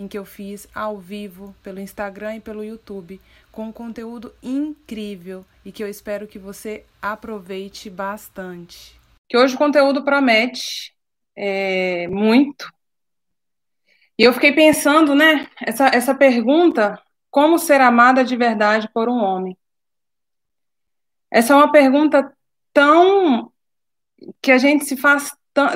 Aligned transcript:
em 0.00 0.08
que 0.08 0.16
eu 0.16 0.24
fiz 0.24 0.66
ao 0.74 0.96
vivo 0.96 1.54
pelo 1.62 1.78
Instagram 1.78 2.36
e 2.36 2.40
pelo 2.40 2.64
YouTube, 2.64 3.20
com 3.52 3.64
um 3.64 3.72
conteúdo 3.72 4.34
incrível 4.42 5.44
e 5.62 5.70
que 5.70 5.84
eu 5.84 5.88
espero 5.88 6.26
que 6.26 6.38
você 6.38 6.86
aproveite 7.02 7.90
bastante. 7.90 8.98
Que 9.28 9.36
hoje 9.36 9.54
o 9.54 9.58
conteúdo 9.58 10.02
promete 10.02 10.94
é, 11.36 12.08
muito. 12.08 12.66
E 14.18 14.22
eu 14.22 14.32
fiquei 14.32 14.52
pensando, 14.52 15.14
né, 15.14 15.46
essa, 15.60 15.88
essa 15.88 16.14
pergunta, 16.14 16.98
como 17.30 17.58
ser 17.58 17.82
amada 17.82 18.24
de 18.24 18.36
verdade 18.36 18.88
por 18.94 19.06
um 19.06 19.18
homem? 19.18 19.54
Essa 21.30 21.52
é 21.52 21.56
uma 21.56 21.70
pergunta 21.70 22.34
tão 22.72 23.52
que 24.40 24.50
a 24.50 24.56
gente 24.56 24.86
se 24.86 24.96
faz. 24.96 25.30
Tão, 25.52 25.68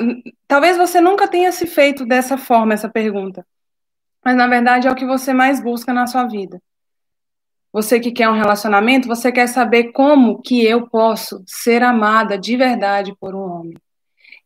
talvez 0.47 0.77
você 0.77 0.99
nunca 0.99 1.27
tenha 1.27 1.51
se 1.51 1.67
feito 1.67 2.07
dessa 2.07 2.39
forma 2.39 2.73
essa 2.73 2.89
pergunta 2.89 3.45
mas 4.25 4.35
na 4.35 4.47
verdade 4.47 4.87
é 4.87 4.91
o 4.91 4.95
que 4.95 5.05
você 5.05 5.31
mais 5.31 5.61
busca 5.61 5.93
na 5.93 6.07
sua 6.07 6.25
vida. 6.25 6.59
Você 7.71 7.99
que 7.99 8.11
quer 8.11 8.27
um 8.27 8.37
relacionamento, 8.37 9.07
você 9.07 9.31
quer 9.31 9.47
saber 9.47 9.91
como 9.91 10.41
que 10.41 10.65
eu 10.65 10.89
posso 10.89 11.43
ser 11.45 11.83
amada 11.83 12.37
de 12.37 12.57
verdade 12.57 13.15
por 13.19 13.35
um 13.35 13.41
homem. 13.41 13.77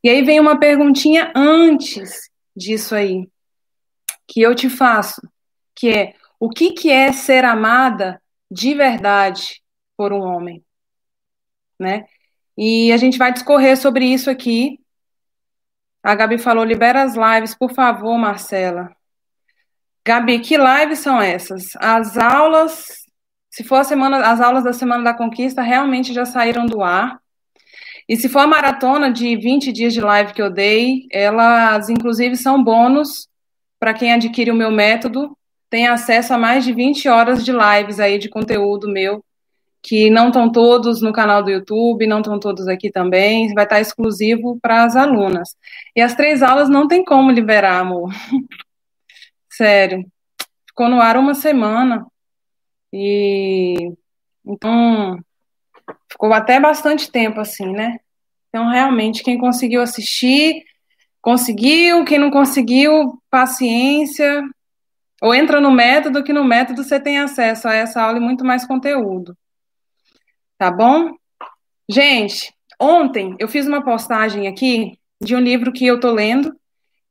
E 0.03 0.09
aí 0.09 0.21
vem 0.21 0.39
uma 0.39 0.59
perguntinha 0.59 1.31
antes 1.33 2.29
disso 2.55 2.93
aí, 2.93 3.29
que 4.27 4.41
eu 4.41 4.53
te 4.53 4.69
faço, 4.69 5.21
que 5.73 5.89
é 5.89 6.15
o 6.39 6.49
que, 6.49 6.71
que 6.71 6.89
é 6.89 7.11
ser 7.11 7.45
amada 7.45 8.21
de 8.49 8.73
verdade 8.73 9.61
por 9.95 10.11
um 10.11 10.21
homem? 10.21 10.63
Né? 11.79 12.05
E 12.57 12.91
a 12.91 12.97
gente 12.97 13.17
vai 13.17 13.31
discorrer 13.31 13.77
sobre 13.77 14.05
isso 14.05 14.29
aqui. 14.29 14.79
A 16.01 16.15
Gabi 16.15 16.37
falou: 16.37 16.63
libera 16.63 17.03
as 17.03 17.15
lives, 17.15 17.55
por 17.55 17.71
favor, 17.71 18.17
Marcela. 18.17 18.98
Gabi, 20.05 20.39
que 20.39 20.57
lives 20.57 20.99
são 20.99 21.21
essas? 21.21 21.75
As 21.77 22.17
aulas, 22.17 22.87
se 23.49 23.63
for 23.63 23.75
a 23.75 23.83
semana, 23.83 24.17
as 24.31 24.41
aulas 24.41 24.63
da 24.63 24.73
Semana 24.73 25.03
da 25.03 25.13
Conquista 25.13 25.61
realmente 25.61 26.13
já 26.13 26.25
saíram 26.25 26.65
do 26.65 26.81
ar. 26.81 27.19
E 28.07 28.15
se 28.15 28.27
for 28.27 28.39
a 28.39 28.47
maratona 28.47 29.11
de 29.11 29.35
20 29.35 29.71
dias 29.71 29.93
de 29.93 30.01
live 30.01 30.33
que 30.33 30.41
eu 30.41 30.49
dei, 30.49 31.05
elas 31.11 31.89
inclusive 31.89 32.35
são 32.35 32.63
bônus 32.63 33.27
para 33.79 33.93
quem 33.93 34.11
adquire 34.11 34.51
o 34.51 34.55
meu 34.55 34.71
método, 34.71 35.37
tem 35.69 35.87
acesso 35.87 36.33
a 36.33 36.37
mais 36.37 36.65
de 36.65 36.73
20 36.73 37.07
horas 37.07 37.45
de 37.45 37.51
lives 37.51 37.99
aí 37.99 38.17
de 38.17 38.27
conteúdo 38.27 38.89
meu, 38.89 39.23
que 39.81 40.09
não 40.09 40.27
estão 40.27 40.51
todos 40.51 41.01
no 41.01 41.13
canal 41.13 41.43
do 41.43 41.51
YouTube, 41.51 42.07
não 42.07 42.19
estão 42.19 42.39
todos 42.39 42.67
aqui 42.67 42.91
também, 42.91 43.53
vai 43.53 43.63
estar 43.63 43.79
exclusivo 43.79 44.59
para 44.61 44.83
as 44.83 44.95
alunas. 44.95 45.55
E 45.95 46.01
as 46.01 46.15
três 46.15 46.43
aulas 46.43 46.67
não 46.67 46.87
tem 46.87 47.05
como 47.05 47.31
liberar, 47.31 47.79
amor. 47.79 48.11
Sério. 49.59 50.09
Ficou 50.69 50.87
no 50.87 51.01
ar 51.01 51.17
uma 51.17 51.35
semana. 51.35 52.07
E 52.93 53.91
então 54.45 55.19
ficou 56.09 56.31
até 56.31 56.61
bastante 56.61 57.11
tempo 57.11 57.41
assim, 57.41 57.69
né? 57.69 57.97
Então, 58.47 58.69
realmente, 58.69 59.21
quem 59.21 59.37
conseguiu 59.37 59.81
assistir, 59.81 60.63
conseguiu, 61.21 62.05
quem 62.05 62.17
não 62.17 62.31
conseguiu, 62.31 63.21
paciência. 63.29 64.41
Ou 65.21 65.35
entra 65.35 65.59
no 65.59 65.71
método, 65.71 66.23
que 66.23 66.31
no 66.31 66.45
método 66.45 66.81
você 66.81 66.97
tem 66.97 67.19
acesso 67.19 67.67
a 67.67 67.73
essa 67.73 68.01
aula 68.01 68.17
e 68.17 68.21
muito 68.21 68.45
mais 68.45 68.65
conteúdo. 68.65 69.37
Tá 70.57 70.71
bom? 70.71 71.13
Gente, 71.89 72.53
ontem 72.79 73.35
eu 73.37 73.49
fiz 73.49 73.67
uma 73.67 73.83
postagem 73.83 74.47
aqui 74.47 74.97
de 75.21 75.35
um 75.35 75.39
livro 75.39 75.73
que 75.73 75.85
eu 75.85 75.99
tô 75.99 76.11
lendo, 76.11 76.57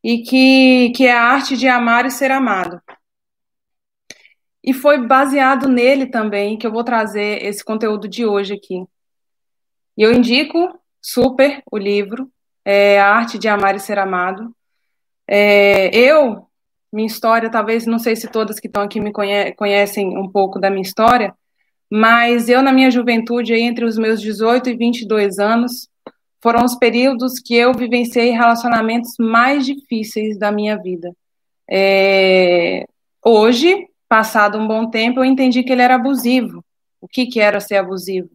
e 0.09 0.23
que, 0.23 0.91
que 0.97 1.07
é 1.07 1.13
a 1.13 1.23
arte 1.23 1.55
de 1.55 1.69
amar 1.69 2.07
e 2.07 2.11
ser 2.11 2.31
amado. 2.31 2.81
E 4.65 4.73
foi 4.73 5.07
baseado 5.07 5.69
nele 5.69 6.07
também 6.07 6.57
que 6.57 6.67
eu 6.67 6.73
vou 6.73 6.83
trazer 6.83 7.45
esse 7.45 7.63
conteúdo 7.63 8.09
de 8.09 8.25
hoje 8.25 8.55
aqui. 8.55 8.87
E 9.99 10.03
eu 10.03 10.11
indico 10.11 10.81
super 10.99 11.63
o 11.71 11.77
livro, 11.77 12.33
é, 12.65 12.99
A 12.99 13.09
Arte 13.09 13.39
de 13.39 13.49
Amar 13.49 13.77
e 13.77 13.81
Ser 13.81 13.99
Amado. 13.99 14.51
É, 15.27 15.95
eu, 15.95 16.47
minha 16.91 17.07
história, 17.07 17.51
talvez, 17.51 17.85
não 17.85 17.99
sei 17.99 18.17
se 18.17 18.29
todas 18.29 18.59
que 18.59 18.67
estão 18.67 18.85
aqui 18.85 19.01
me 19.01 19.13
conhe 19.13 19.53
conhecem 19.57 20.17
um 20.17 20.33
pouco 20.33 20.59
da 20.59 20.71
minha 20.71 20.81
história, 20.81 21.35
mas 21.91 22.49
eu, 22.49 22.63
na 22.63 22.73
minha 22.73 22.91
juventude, 22.91 23.53
entre 23.53 23.85
os 23.85 23.99
meus 23.99 24.23
18 24.23 24.71
e 24.71 24.75
22 24.75 25.39
anos, 25.39 25.87
foram 26.41 26.65
os 26.65 26.76
períodos 26.76 27.41
que 27.41 27.54
eu 27.54 27.72
vivenciei 27.75 28.31
relacionamentos 28.31 29.15
mais 29.19 29.66
difíceis 29.66 30.38
da 30.38 30.53
minha 30.53 30.76
vida. 30.76 31.12
É, 31.71 32.84
hoje, 33.25 33.87
passado 34.09 34.59
um 34.59 34.66
bom 34.66 34.88
tempo, 34.88 35.21
eu 35.21 35.25
entendi 35.25 35.62
que 35.62 35.72
ele 35.72 35.82
era 35.82 35.97
abusivo. 35.97 36.65
O 37.00 37.09
que, 37.09 37.27
que 37.27 37.41
era 37.41 37.60
ser 37.60 37.77
abusivo? 37.77 38.31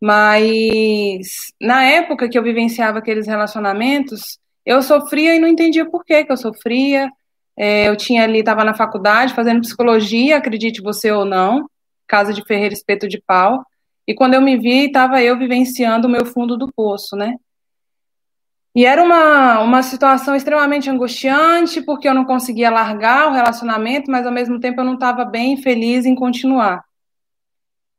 Mas 0.00 1.52
na 1.60 1.84
época 1.84 2.28
que 2.28 2.36
eu 2.36 2.42
vivenciava 2.42 2.98
aqueles 2.98 3.26
relacionamentos, 3.26 4.38
eu 4.66 4.82
sofria 4.82 5.34
e 5.34 5.38
não 5.38 5.48
entendia 5.48 5.88
por 5.88 6.04
que, 6.04 6.24
que 6.24 6.32
eu 6.32 6.36
sofria. 6.36 7.10
É, 7.56 7.88
eu 7.88 7.96
tinha 7.96 8.24
ali, 8.24 8.40
estava 8.40 8.64
na 8.64 8.74
faculdade 8.74 9.34
fazendo 9.34 9.60
psicologia, 9.60 10.38
acredite 10.38 10.82
você 10.82 11.10
ou 11.12 11.24
não, 11.24 11.68
casa 12.06 12.32
de 12.32 12.44
Ferreira 12.44 12.74
Espeto 12.74 13.08
de 13.08 13.20
Pau. 13.24 13.64
E 14.06 14.14
quando 14.14 14.34
eu 14.34 14.40
me 14.40 14.56
vi, 14.56 14.86
estava 14.86 15.22
eu 15.22 15.38
vivenciando 15.38 16.08
o 16.08 16.10
meu 16.10 16.26
fundo 16.26 16.56
do 16.56 16.72
poço, 16.72 17.16
né? 17.16 17.36
E 18.74 18.86
era 18.86 19.02
uma, 19.02 19.60
uma 19.60 19.82
situação 19.82 20.34
extremamente 20.34 20.88
angustiante, 20.88 21.82
porque 21.82 22.08
eu 22.08 22.14
não 22.14 22.24
conseguia 22.24 22.70
largar 22.70 23.28
o 23.28 23.32
relacionamento, 23.32 24.10
mas 24.10 24.26
ao 24.26 24.32
mesmo 24.32 24.58
tempo 24.58 24.80
eu 24.80 24.84
não 24.84 24.94
estava 24.94 25.24
bem 25.24 25.58
feliz 25.58 26.06
em 26.06 26.14
continuar. 26.14 26.82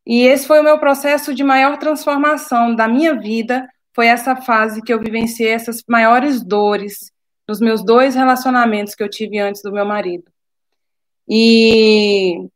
E 0.05 0.21
esse 0.21 0.47
foi 0.47 0.59
o 0.59 0.63
meu 0.63 0.79
processo 0.79 1.33
de 1.33 1.43
maior 1.43 1.77
transformação 1.77 2.75
da 2.75 2.87
minha 2.87 3.15
vida, 3.17 3.67
foi 3.95 4.07
essa 4.07 4.35
fase 4.35 4.81
que 4.81 4.91
eu 4.91 4.99
vivenciei 4.99 5.51
essas 5.51 5.83
maiores 5.87 6.43
dores 6.43 7.11
nos 7.47 7.59
meus 7.59 7.85
dois 7.85 8.15
relacionamentos 8.15 8.95
que 8.95 9.03
eu 9.03 9.09
tive 9.09 9.37
antes 9.37 9.61
do 9.61 9.71
meu 9.71 9.85
marido. 9.85 10.25
E 11.29 12.49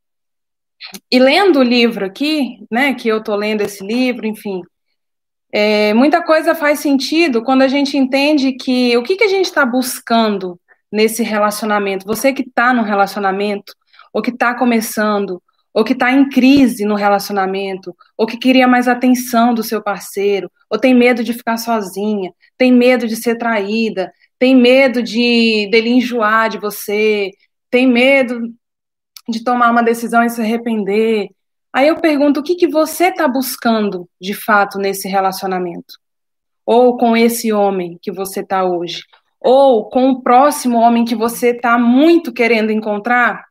e 1.12 1.20
lendo 1.20 1.60
o 1.60 1.64
livro 1.64 2.06
aqui, 2.06 2.60
né, 2.72 2.94
que 2.94 3.08
eu 3.08 3.18
estou 3.18 3.36
lendo 3.36 3.62
esse 3.62 3.84
livro, 3.84 4.26
enfim, 4.26 4.62
é, 5.52 5.94
muita 5.94 6.22
coisa 6.24 6.54
faz 6.54 6.80
sentido 6.80 7.44
quando 7.44 7.62
a 7.62 7.68
gente 7.68 7.98
entende 7.98 8.54
que 8.54 8.96
o 8.98 9.04
que, 9.04 9.16
que 9.16 9.24
a 9.24 9.30
gente 9.30 9.46
está 9.46 9.66
buscando 9.66 10.60
nesse 10.92 11.24
relacionamento. 11.24 12.06
Você 12.06 12.34
que 12.34 12.42
está 12.42 12.74
no 12.74 12.84
relacionamento, 12.84 13.74
ou 14.14 14.22
que 14.22 14.32
está 14.32 14.54
começando, 14.54 15.42
ou 15.74 15.84
que 15.84 15.94
está 15.94 16.12
em 16.12 16.28
crise 16.30 16.86
no 16.86 16.96
relacionamento, 16.96 17.96
ou 18.18 18.26
que 18.26 18.38
queria 18.38 18.68
mais 18.68 18.88
atenção 18.88 19.54
do 19.54 19.64
seu 19.64 19.82
parceiro, 19.82 20.52
ou 20.70 20.80
tem 20.80 20.94
medo 20.94 21.24
de 21.24 21.34
ficar 21.34 21.58
sozinha, 21.58 22.34
tem 22.58 22.72
medo 22.72 23.08
de 23.08 23.16
ser 23.16 23.38
traída, 23.38 24.12
tem 24.40 24.56
medo 24.56 25.04
de 25.04 25.68
dele 25.72 25.90
enjoar 25.90 26.50
de 26.50 26.58
você, 26.58 27.32
tem 27.70 27.88
medo 27.88 28.42
de 29.28 29.44
tomar 29.44 29.72
uma 29.72 29.84
decisão 29.84 30.24
e 30.24 30.30
se 30.30 30.42
arrepender. 30.42 31.30
Aí 31.74 31.88
eu 31.88 31.98
pergunto 31.98 32.40
o 32.40 32.44
que, 32.44 32.56
que 32.56 32.68
você 32.68 33.06
está 33.08 33.28
buscando 33.28 34.08
de 34.20 34.34
fato 34.34 34.78
nesse 34.78 35.08
relacionamento? 35.08 35.96
Ou 36.66 36.98
com 36.98 37.16
esse 37.16 37.52
homem 37.52 37.98
que 38.02 38.12
você 38.12 38.42
está 38.42 38.64
hoje? 38.64 39.04
Ou 39.40 39.90
com 39.90 40.10
o 40.10 40.22
próximo 40.22 40.78
homem 40.78 41.06
que 41.06 41.16
você 41.16 41.52
está 41.52 41.78
muito 41.78 42.34
querendo 42.34 42.72
encontrar 42.72 43.46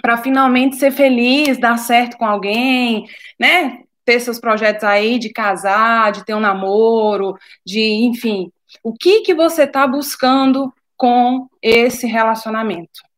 para 0.00 0.16
finalmente 0.16 0.76
ser 0.76 0.90
feliz, 0.90 1.58
dar 1.58 1.76
certo 1.76 2.16
com 2.16 2.24
alguém, 2.24 3.04
né? 3.38 3.80
Ter 4.04 4.20
seus 4.20 4.40
projetos 4.40 4.84
aí 4.84 5.18
de 5.18 5.30
casar, 5.30 6.12
de 6.12 6.24
ter 6.24 6.34
um 6.34 6.40
namoro, 6.40 7.36
de 7.64 7.80
enfim. 7.80 8.50
O 8.82 8.92
que, 8.92 9.20
que 9.20 9.34
você 9.34 9.64
está 9.64 9.86
buscando 9.86 10.72
com 10.96 11.48
esse 11.62 12.06
relacionamento? 12.06 13.09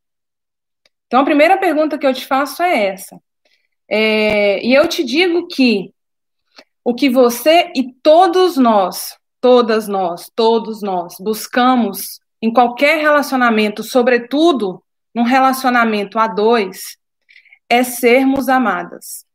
Então, 1.12 1.20
a 1.20 1.26
primeira 1.26 1.58
pergunta 1.58 1.98
que 1.98 2.06
eu 2.06 2.14
te 2.14 2.24
faço 2.26 2.62
é 2.62 2.86
essa. 2.86 3.20
É, 3.86 4.64
e 4.66 4.72
eu 4.72 4.88
te 4.88 5.04
digo 5.04 5.46
que 5.46 5.92
o 6.82 6.94
que 6.94 7.10
você 7.10 7.70
e 7.76 7.92
todos 8.02 8.56
nós, 8.56 9.18
todas 9.38 9.86
nós, 9.86 10.30
todos 10.34 10.80
nós 10.80 11.16
buscamos 11.20 12.18
em 12.40 12.50
qualquer 12.50 13.02
relacionamento, 13.02 13.82
sobretudo 13.82 14.82
num 15.14 15.22
relacionamento 15.22 16.18
a 16.18 16.26
dois, 16.26 16.96
é 17.68 17.84
sermos 17.84 18.48
amadas. 18.48 19.26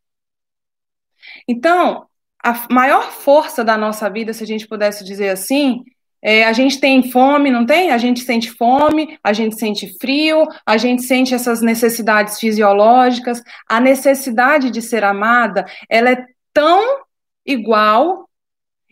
Então, 1.47 2.07
a 2.43 2.65
maior 2.71 3.11
força 3.11 3.63
da 3.63 3.77
nossa 3.77 4.09
vida, 4.09 4.33
se 4.33 4.43
a 4.43 4.47
gente 4.47 4.67
pudesse 4.67 5.03
dizer 5.03 5.29
assim, 5.29 5.83
é, 6.29 6.43
a 6.43 6.51
gente 6.51 6.77
tem 6.77 7.09
fome, 7.09 7.49
não 7.49 7.65
tem? 7.65 7.89
A 7.89 7.97
gente 7.97 8.19
sente 8.19 8.51
fome, 8.51 9.17
a 9.23 9.31
gente 9.31 9.57
sente 9.57 9.97
frio, 9.97 10.45
a 10.65 10.75
gente 10.75 11.03
sente 11.03 11.33
essas 11.33 11.61
necessidades 11.61 12.37
fisiológicas. 12.37 13.41
A 13.65 13.79
necessidade 13.79 14.69
de 14.69 14.81
ser 14.81 15.05
amada, 15.05 15.65
ela 15.89 16.09
é 16.09 16.25
tão 16.51 16.99
igual 17.45 18.29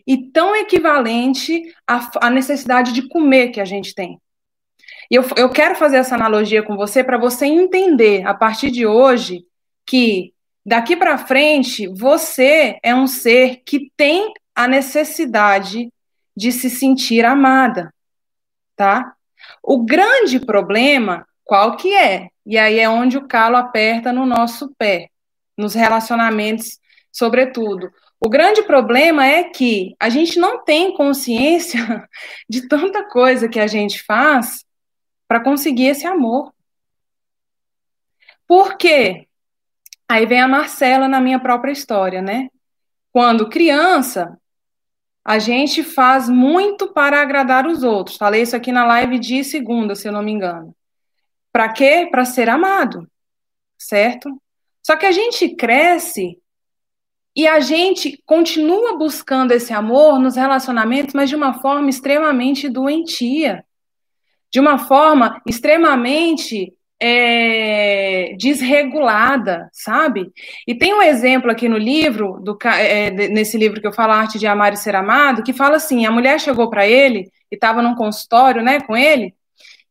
e 0.06 0.30
tão 0.30 0.56
equivalente 0.56 1.62
à, 1.86 2.26
à 2.26 2.30
necessidade 2.30 2.94
de 2.94 3.06
comer 3.06 3.48
que 3.48 3.60
a 3.60 3.66
gente 3.66 3.94
tem. 3.94 4.18
E 5.10 5.14
eu, 5.14 5.24
eu 5.36 5.50
quero 5.50 5.74
fazer 5.74 5.98
essa 5.98 6.14
analogia 6.14 6.62
com 6.62 6.74
você 6.74 7.04
para 7.04 7.18
você 7.18 7.44
entender, 7.44 8.26
a 8.26 8.32
partir 8.32 8.70
de 8.70 8.86
hoje, 8.86 9.44
que 9.84 10.32
daqui 10.64 10.96
para 10.96 11.18
frente 11.18 11.86
você 11.86 12.78
é 12.82 12.94
um 12.94 13.06
ser 13.06 13.60
que 13.66 13.92
tem 13.94 14.32
a 14.54 14.66
necessidade 14.66 15.90
de 16.36 16.52
se 16.52 16.68
sentir 16.68 17.24
amada, 17.24 17.92
tá? 18.76 19.14
O 19.62 19.84
grande 19.84 20.38
problema, 20.38 21.26
qual 21.44 21.76
que 21.76 21.94
é? 21.94 22.28
E 22.44 22.58
aí 22.58 22.78
é 22.78 22.88
onde 22.88 23.16
o 23.16 23.26
calo 23.26 23.56
aperta 23.56 24.12
no 24.12 24.26
nosso 24.26 24.74
pé, 24.76 25.08
nos 25.56 25.74
relacionamentos, 25.74 26.78
sobretudo. 27.10 27.90
O 28.20 28.28
grande 28.28 28.62
problema 28.62 29.26
é 29.26 29.44
que 29.44 29.94
a 29.98 30.08
gente 30.08 30.38
não 30.38 30.62
tem 30.64 30.94
consciência 30.94 32.08
de 32.48 32.68
tanta 32.68 33.04
coisa 33.08 33.48
que 33.48 33.60
a 33.60 33.66
gente 33.66 34.02
faz 34.02 34.64
para 35.28 35.42
conseguir 35.42 35.86
esse 35.86 36.06
amor. 36.06 36.52
Por 38.46 38.76
quê? 38.76 39.26
Aí 40.08 40.24
vem 40.24 40.40
a 40.40 40.48
Marcela 40.48 41.08
na 41.08 41.20
minha 41.20 41.40
própria 41.40 41.72
história, 41.72 42.22
né? 42.22 42.48
Quando 43.12 43.48
criança, 43.48 44.38
a 45.28 45.40
gente 45.40 45.82
faz 45.82 46.28
muito 46.28 46.92
para 46.92 47.20
agradar 47.20 47.66
os 47.66 47.82
outros. 47.82 48.16
Falei 48.16 48.42
isso 48.42 48.54
aqui 48.54 48.70
na 48.70 48.86
live 48.86 49.18
de 49.18 49.42
segunda, 49.42 49.96
se 49.96 50.06
eu 50.06 50.12
não 50.12 50.22
me 50.22 50.30
engano. 50.30 50.72
Para 51.50 51.68
quê? 51.72 52.06
Para 52.08 52.24
ser 52.24 52.48
amado, 52.48 53.10
certo? 53.76 54.40
Só 54.86 54.94
que 54.94 55.04
a 55.04 55.10
gente 55.10 55.48
cresce 55.56 56.38
e 57.34 57.44
a 57.44 57.58
gente 57.58 58.22
continua 58.24 58.96
buscando 58.96 59.50
esse 59.50 59.72
amor 59.72 60.20
nos 60.20 60.36
relacionamentos, 60.36 61.12
mas 61.12 61.28
de 61.28 61.34
uma 61.34 61.54
forma 61.54 61.90
extremamente 61.90 62.68
doentia, 62.68 63.64
de 64.48 64.60
uma 64.60 64.78
forma 64.78 65.42
extremamente 65.44 66.72
é, 67.00 68.34
desregulada, 68.38 69.68
sabe? 69.72 70.32
E 70.66 70.74
tem 70.74 70.94
um 70.94 71.02
exemplo 71.02 71.50
aqui 71.50 71.68
no 71.68 71.76
livro, 71.76 72.40
do, 72.40 72.56
é, 72.66 73.10
nesse 73.10 73.58
livro 73.58 73.80
que 73.80 73.86
eu 73.86 73.92
falo, 73.92 74.12
Arte 74.12 74.38
de 74.38 74.46
Amar 74.46 74.72
e 74.72 74.76
Ser 74.76 74.94
Amado, 74.94 75.42
que 75.42 75.52
fala 75.52 75.76
assim: 75.76 76.06
a 76.06 76.10
mulher 76.10 76.40
chegou 76.40 76.70
para 76.70 76.86
ele 76.86 77.30
e 77.50 77.54
estava 77.54 77.82
num 77.82 77.94
consultório, 77.94 78.62
né, 78.62 78.80
com 78.80 78.96
ele, 78.96 79.34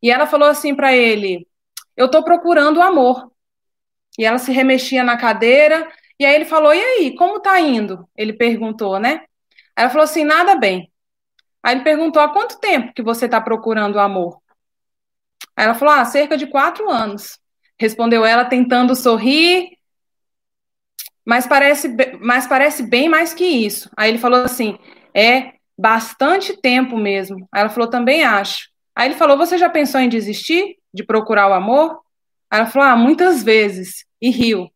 e 0.02 0.12
ela 0.12 0.26
falou 0.28 0.48
assim 0.50 0.76
para 0.76 0.96
ele: 0.96 1.48
Eu 1.96 2.08
estou 2.08 2.24
procurando 2.24 2.78
o 2.78 2.82
amor. 2.82 3.32
E 4.18 4.26
ela 4.26 4.38
se 4.38 4.52
remexia 4.52 5.04
na 5.04 5.18
cadeira, 5.18 5.88
e 6.20 6.26
aí 6.26 6.36
ele 6.36 6.46
falou: 6.46 6.74
E 6.74 6.80
aí, 6.80 7.16
como 7.16 7.40
tá 7.40 7.60
indo? 7.60 8.08
Ele 8.16 8.34
perguntou, 8.34 9.00
né? 9.00 9.24
Ela 9.76 9.90
falou 9.90 10.06
assim: 10.06 10.24
Nada 10.24 10.56
bem. 10.56 10.92
Aí 11.64 11.76
ele 11.76 11.84
perguntou: 11.84 12.22
Há 12.22 12.30
quanto 12.30 12.60
tempo 12.60 12.94
que 12.94 13.04
você 13.04 13.26
está 13.26 13.42
procurando 13.42 13.96
o 13.96 14.00
amor? 14.00 14.40
Aí 15.56 15.66
ela 15.66 15.74
falou: 15.74 15.94
Ah, 15.94 16.06
cerca 16.06 16.38
de 16.38 16.48
quatro 16.48 16.90
anos. 16.90 17.40
Respondeu 17.80 18.26
ela, 18.26 18.46
tentando 18.46 18.96
sorrir, 18.96 19.70
mas 21.26 21.48
parece, 21.48 21.96
mas 22.22 22.46
parece 22.46 22.84
bem 22.84 23.10
mais 23.10 23.34
que 23.34 23.44
isso. 23.44 23.90
Aí 23.98 24.10
ele 24.10 24.20
falou 24.20 24.42
assim: 24.42 24.78
É 25.14 25.54
bastante 25.78 26.56
tempo 26.62 26.98
mesmo. 26.98 27.48
Aí 27.52 27.62
ela 27.62 27.70
falou: 27.70 27.90
Também 27.90 28.24
acho. 28.24 28.70
Aí 28.96 29.08
ele 29.08 29.16
falou: 29.16 29.38
Você 29.38 29.58
já 29.58 29.70
pensou 29.70 30.00
em 30.00 30.10
desistir 30.10 30.78
de 30.94 31.04
procurar 31.04 31.50
o 31.50 31.54
amor? 31.54 32.00
Aí 32.50 32.60
ela 32.60 32.70
falou: 32.70 32.88
Ah, 32.88 32.96
muitas 32.96 33.44
vezes. 33.44 34.06
E 34.22 34.30
riu. 34.30 34.70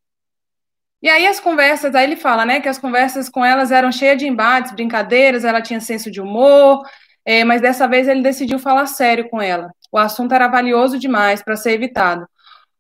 E 1.02 1.08
aí 1.08 1.26
as 1.28 1.40
conversas, 1.40 1.96
aí 1.96 2.04
ele 2.04 2.18
fala, 2.18 2.46
né, 2.46 2.60
que 2.60 2.68
as 2.68 2.78
conversas 2.78 3.30
com 3.30 3.44
elas 3.44 3.72
eram 3.72 3.90
cheias 3.90 4.18
de 4.18 4.28
embates, 4.28 4.74
brincadeiras, 4.74 5.46
ela 5.46 5.62
tinha 5.62 5.80
senso 5.80 6.12
de 6.12 6.20
humor, 6.20 6.84
é, 7.26 7.44
mas 7.44 7.62
dessa 7.62 7.88
vez 7.88 8.08
ele 8.08 8.22
decidiu 8.22 8.60
falar 8.60 8.86
sério 8.86 9.30
com 9.30 9.42
ela. 9.42 9.72
O 9.92 9.98
assunto 9.98 10.34
era 10.34 10.48
valioso 10.48 10.98
demais 10.98 11.44
para 11.44 11.56
ser 11.56 11.72
evitado. 11.72 12.28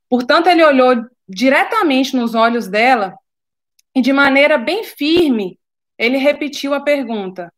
Portanto, 0.09 0.47
ele 0.47 0.63
olhou 0.63 1.05
diretamente 1.27 2.15
nos 2.15 2.33
olhos 2.33 2.67
dela 2.67 3.15
e, 3.95 4.01
de 4.01 4.11
maneira 4.11 4.57
bem 4.57 4.83
firme, 4.83 5.59
ele 5.97 6.17
repetiu 6.17 6.73
a 6.73 6.81
pergunta: 6.81 7.53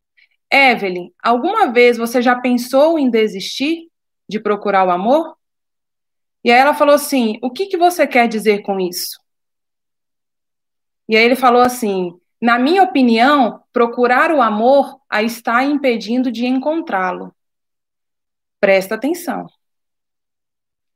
Evelyn, 0.51 1.11
alguma 1.23 1.71
vez 1.71 1.97
você 1.97 2.21
já 2.21 2.35
pensou 2.35 2.99
em 2.99 3.09
desistir 3.09 3.89
de 4.27 4.39
procurar 4.39 4.85
o 4.85 4.91
amor? 4.91 5.35
E 6.43 6.51
aí 6.51 6.59
ela 6.59 6.73
falou 6.73 6.95
assim: 6.95 7.37
O 7.41 7.51
que, 7.51 7.67
que 7.67 7.77
você 7.77 8.05
quer 8.07 8.27
dizer 8.27 8.61
com 8.63 8.79
isso? 8.79 9.19
E 11.07 11.15
aí 11.15 11.23
ele 11.23 11.35
falou 11.35 11.61
assim: 11.61 12.13
Na 12.41 12.57
minha 12.57 12.83
opinião, 12.83 13.61
procurar 13.71 14.31
o 14.31 14.41
amor 14.41 15.00
a 15.11 15.21
está 15.21 15.61
impedindo 15.61 16.31
de 16.31 16.45
encontrá-lo. 16.45 17.35
Presta 18.61 18.95
atenção. 18.95 19.45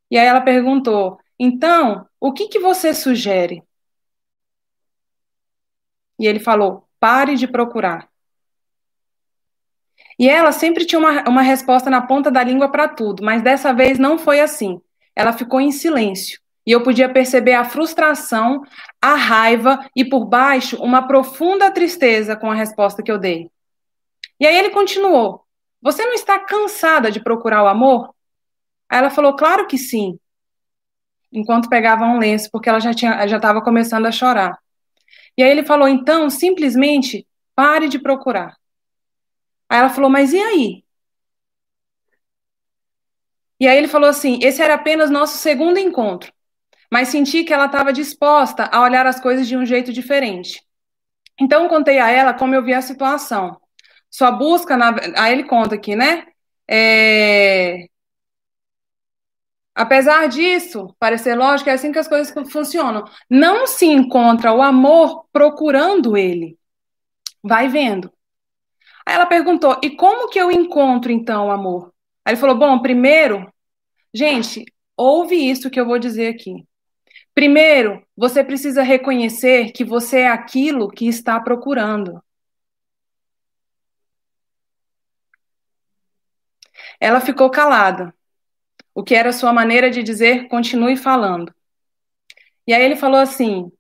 E 0.10 0.18
aí 0.18 0.26
ela 0.26 0.40
perguntou: 0.40 1.20
Então, 1.38 2.08
o 2.20 2.32
que, 2.32 2.48
que 2.48 2.60
você 2.60 2.94
sugere? 2.94 3.62
E 6.18 6.26
ele 6.26 6.40
falou: 6.40 6.88
Pare 6.98 7.36
de 7.36 7.46
procurar. 7.46 8.10
E 10.18 10.30
ela 10.30 10.54
sempre 10.54 10.86
tinha 10.86 11.00
uma, 11.00 11.28
uma 11.28 11.42
resposta 11.42 11.90
na 11.90 12.02
ponta 12.02 12.32
da 12.32 12.42
língua 12.42 12.72
para 12.72 12.88
tudo, 12.88 13.22
mas 13.22 13.42
dessa 13.42 13.74
vez 13.74 14.00
não 14.00 14.18
foi 14.18 14.40
assim. 14.40 14.80
Ela 15.14 15.34
ficou 15.34 15.60
em 15.60 15.74
silêncio. 15.74 16.40
E 16.66 16.72
eu 16.72 16.82
podia 16.82 17.12
perceber 17.12 17.54
a 17.54 17.66
frustração, 17.66 18.64
a 19.02 19.16
raiva 19.16 19.86
e, 19.96 20.06
por 20.06 20.26
baixo, 20.26 20.82
uma 20.82 21.06
profunda 21.06 21.70
tristeza 21.70 22.36
com 22.36 22.50
a 22.50 22.56
resposta 22.56 23.04
que 23.04 23.12
eu 23.12 23.20
dei. 23.20 23.52
E 24.40 24.46
aí 24.46 24.56
ele 24.58 24.70
continuou: 24.72 25.46
você 25.82 26.06
não 26.06 26.14
está 26.14 26.40
cansada 26.40 27.12
de 27.12 27.22
procurar 27.22 27.64
o 27.64 27.68
amor? 27.68 28.14
Aí 28.90 29.00
ela 29.00 29.10
falou, 29.10 29.36
claro 29.36 29.68
que 29.68 29.78
sim. 29.78 30.20
Enquanto 31.32 31.70
pegava 31.70 32.06
um 32.06 32.18
lenço, 32.18 32.50
porque 32.52 32.70
ela 32.70 32.80
já 32.80 32.94
tinha, 32.94 33.28
já 33.28 33.38
estava 33.38 33.62
começando 33.62 34.06
a 34.06 34.12
chorar. 34.12 34.58
E 35.38 35.44
aí 35.44 35.50
ele 35.52 35.64
falou, 35.66 35.88
então, 35.88 36.30
simplesmente 36.30 37.28
pare 37.56 37.90
de 37.90 38.00
procurar. 38.00 38.56
Aí 39.70 39.80
ela 39.80 39.90
falou, 39.90 40.10
mas 40.10 40.34
e 40.34 40.40
aí? 40.40 40.84
E 43.60 43.68
aí 43.68 43.78
ele 43.78 43.88
falou 43.88 44.10
assim, 44.10 44.40
esse 44.42 44.62
era 44.62 44.74
apenas 44.76 45.10
nosso 45.10 45.38
segundo 45.38 45.80
encontro, 45.80 46.32
mas 46.92 47.10
senti 47.10 47.44
que 47.44 47.54
ela 47.54 47.68
estava 47.68 47.94
disposta 47.94 48.66
a 48.72 48.82
olhar 48.82 49.08
as 49.08 49.20
coisas 49.20 49.48
de 49.48 49.58
um 49.58 49.66
jeito 49.66 49.94
diferente. 49.94 50.64
Então 51.40 51.68
contei 51.70 52.00
a 52.00 52.10
ela 52.10 52.34
como 52.34 52.56
eu 52.56 52.64
vi 52.64 52.74
a 52.74 52.82
situação. 52.82 53.60
Sua 54.16 54.32
busca, 54.32 54.78
na... 54.78 54.96
aí 55.18 55.34
ele 55.34 55.44
conta 55.44 55.76
aqui, 55.76 55.94
né? 55.94 56.26
É... 56.70 57.90
Apesar 59.76 60.30
disso, 60.30 60.96
parecer 60.98 61.36
lógico, 61.36 61.70
é 61.70 61.74
assim 61.74 61.92
que 61.92 62.00
as 62.00 62.08
coisas 62.08 62.34
funcionam. 62.50 63.04
Não 63.30 63.68
se 63.68 63.86
encontra 63.86 64.54
o 64.54 64.62
amor 64.62 65.26
procurando 65.34 66.16
ele. 66.16 66.58
Vai 67.44 67.68
vendo. 67.68 68.10
Aí 69.06 69.16
ela 69.16 69.26
perguntou: 69.26 69.78
e 69.84 69.90
como 69.98 70.30
que 70.30 70.40
eu 70.40 70.50
encontro 70.50 71.12
então 71.12 71.48
o 71.48 71.52
amor? 71.52 71.94
Aí 72.24 72.34
ele 72.36 72.40
falou: 72.40 72.58
bom, 72.58 72.80
primeiro, 72.80 73.52
gente, 74.14 74.64
ouve 74.96 75.36
isso 75.36 75.70
que 75.70 75.80
eu 75.80 75.86
vou 75.86 76.00
dizer 76.00 76.34
aqui. 76.34 76.66
Primeiro, 77.34 78.02
você 78.16 78.46
precisa 78.46 78.82
reconhecer 78.82 79.74
que 79.74 79.84
você 79.84 80.20
é 80.20 80.28
aquilo 80.30 80.90
que 80.90 81.06
está 81.06 81.38
procurando. 81.38 82.24
Ela 87.00 87.20
ficou 87.20 87.50
calada, 87.50 88.14
o 88.94 89.04
que 89.04 89.16
era 89.16 89.34
sua 89.34 89.52
maneira 89.52 89.90
de 89.90 90.02
dizer 90.02 90.48
continue 90.48 90.96
falando. 90.96 91.54
E 92.68 92.74
aí 92.74 92.84
ele 92.84 92.96
falou 92.96 93.20
assim: 93.20 93.72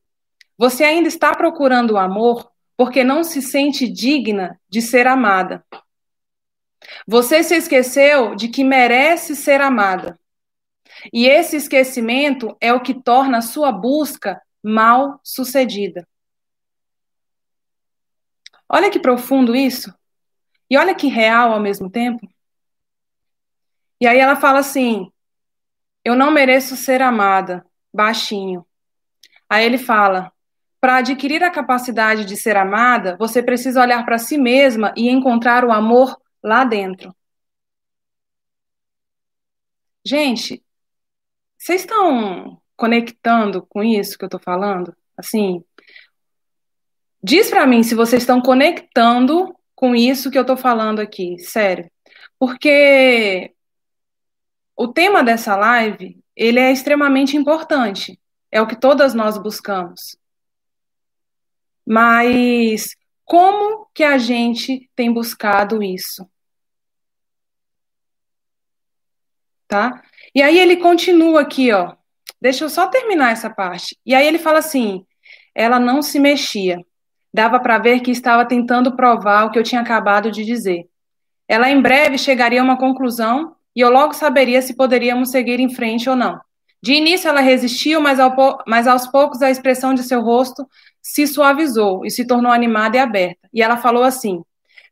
Você 0.57 0.83
ainda 0.83 1.07
está 1.07 1.33
procurando 1.35 1.91
o 1.91 1.97
amor 1.97 2.51
porque 2.77 3.03
não 3.03 3.23
se 3.23 3.41
sente 3.41 3.87
digna 3.87 4.59
de 4.69 4.81
ser 4.81 5.07
amada. 5.07 5.65
Você 7.07 7.41
se 7.43 7.55
esqueceu 7.55 8.35
de 8.35 8.47
que 8.49 8.63
merece 8.63 9.35
ser 9.35 9.61
amada. 9.61 10.19
E 11.11 11.27
esse 11.27 11.55
esquecimento 11.55 12.55
é 12.59 12.73
o 12.73 12.81
que 12.81 12.93
torna 12.93 13.39
a 13.39 13.41
sua 13.41 13.71
busca 13.71 14.41
mal 14.63 15.19
sucedida. 15.23 16.07
Olha 18.67 18.89
que 18.89 18.99
profundo 18.99 19.55
isso. 19.55 19.93
E 20.69 20.77
olha 20.77 20.95
que 20.95 21.07
real 21.07 21.53
ao 21.53 21.59
mesmo 21.59 21.89
tempo. 21.89 22.27
E 23.99 24.07
aí 24.07 24.19
ela 24.19 24.35
fala 24.35 24.59
assim: 24.59 25.11
Eu 26.03 26.15
não 26.15 26.31
mereço 26.31 26.75
ser 26.75 27.01
amada, 27.01 27.65
baixinho. 27.93 28.65
Aí 29.49 29.65
ele 29.65 29.77
fala: 29.77 30.31
para 30.85 30.97
adquirir 30.97 31.43
a 31.43 31.49
capacidade 31.49 32.25
de 32.25 32.37
ser 32.37 32.55
amada, 32.55 33.17
você 33.17 33.41
precisa 33.41 33.81
olhar 33.81 34.05
para 34.05 34.19
si 34.19 34.37
mesma 34.37 34.93
e 34.95 35.09
encontrar 35.09 35.65
o 35.65 35.71
amor 35.71 36.15
lá 36.43 36.63
dentro. 36.63 37.11
Gente, 40.05 40.63
vocês 41.57 41.81
estão 41.81 42.61
conectando 42.77 43.65
com 43.65 43.83
isso 43.83 44.15
que 44.15 44.25
eu 44.25 44.27
estou 44.27 44.39
falando? 44.39 44.95
Assim, 45.17 45.63
diz 47.23 47.49
para 47.49 47.65
mim 47.65 47.81
se 47.81 47.95
vocês 47.95 48.21
estão 48.21 48.39
conectando 48.39 49.55
com 49.73 49.95
isso 49.95 50.29
que 50.29 50.37
eu 50.37 50.43
estou 50.43 50.55
falando 50.55 50.99
aqui, 50.99 51.39
sério. 51.39 51.89
Porque 52.37 53.54
o 54.75 54.87
tema 54.87 55.23
dessa 55.23 55.55
live, 55.55 56.19
ele 56.35 56.59
é 56.59 56.71
extremamente 56.71 57.37
importante. 57.37 58.19
É 58.51 58.61
o 58.61 58.67
que 58.67 58.75
todas 58.75 59.13
nós 59.13 59.37
buscamos. 59.37 60.17
Mas 61.85 62.95
como 63.23 63.87
que 63.93 64.03
a 64.03 64.17
gente 64.17 64.89
tem 64.95 65.11
buscado 65.11 65.81
isso? 65.81 66.29
Tá? 69.67 70.03
E 70.33 70.41
aí 70.41 70.59
ele 70.59 70.77
continua 70.77 71.41
aqui, 71.41 71.71
ó. 71.71 71.95
Deixa 72.41 72.65
eu 72.65 72.69
só 72.69 72.87
terminar 72.87 73.31
essa 73.31 73.49
parte. 73.49 73.97
E 74.05 74.13
aí 74.13 74.27
ele 74.27 74.37
fala 74.37 74.59
assim: 74.59 75.05
ela 75.53 75.79
não 75.79 76.01
se 76.01 76.19
mexia. 76.19 76.79
Dava 77.33 77.59
para 77.59 77.77
ver 77.77 78.01
que 78.01 78.11
estava 78.11 78.45
tentando 78.45 78.95
provar 78.95 79.45
o 79.45 79.51
que 79.51 79.59
eu 79.59 79.63
tinha 79.63 79.81
acabado 79.81 80.31
de 80.31 80.45
dizer. 80.45 80.87
Ela 81.47 81.69
em 81.69 81.81
breve 81.81 82.17
chegaria 82.17 82.61
a 82.61 82.63
uma 82.63 82.77
conclusão 82.77 83.55
e 83.75 83.81
eu 83.81 83.89
logo 83.89 84.13
saberia 84.13 84.61
se 84.61 84.75
poderíamos 84.75 85.31
seguir 85.31 85.59
em 85.59 85.73
frente 85.73 86.09
ou 86.09 86.15
não. 86.15 86.39
De 86.81 86.93
início 86.93 87.27
ela 87.27 87.41
resistiu, 87.41 87.99
mas, 87.99 88.19
ao, 88.19 88.35
mas 88.67 88.87
aos 88.87 89.07
poucos 89.07 89.41
a 89.41 89.49
expressão 89.49 89.93
de 89.93 90.03
seu 90.03 90.21
rosto 90.21 90.67
se 91.01 91.25
suavizou 91.25 92.05
e 92.05 92.11
se 92.11 92.25
tornou 92.25 92.51
animada 92.51 92.97
e 92.97 92.99
aberta. 92.99 93.49
E 93.53 93.61
ela 93.61 93.77
falou 93.77 94.03
assim: 94.03 94.43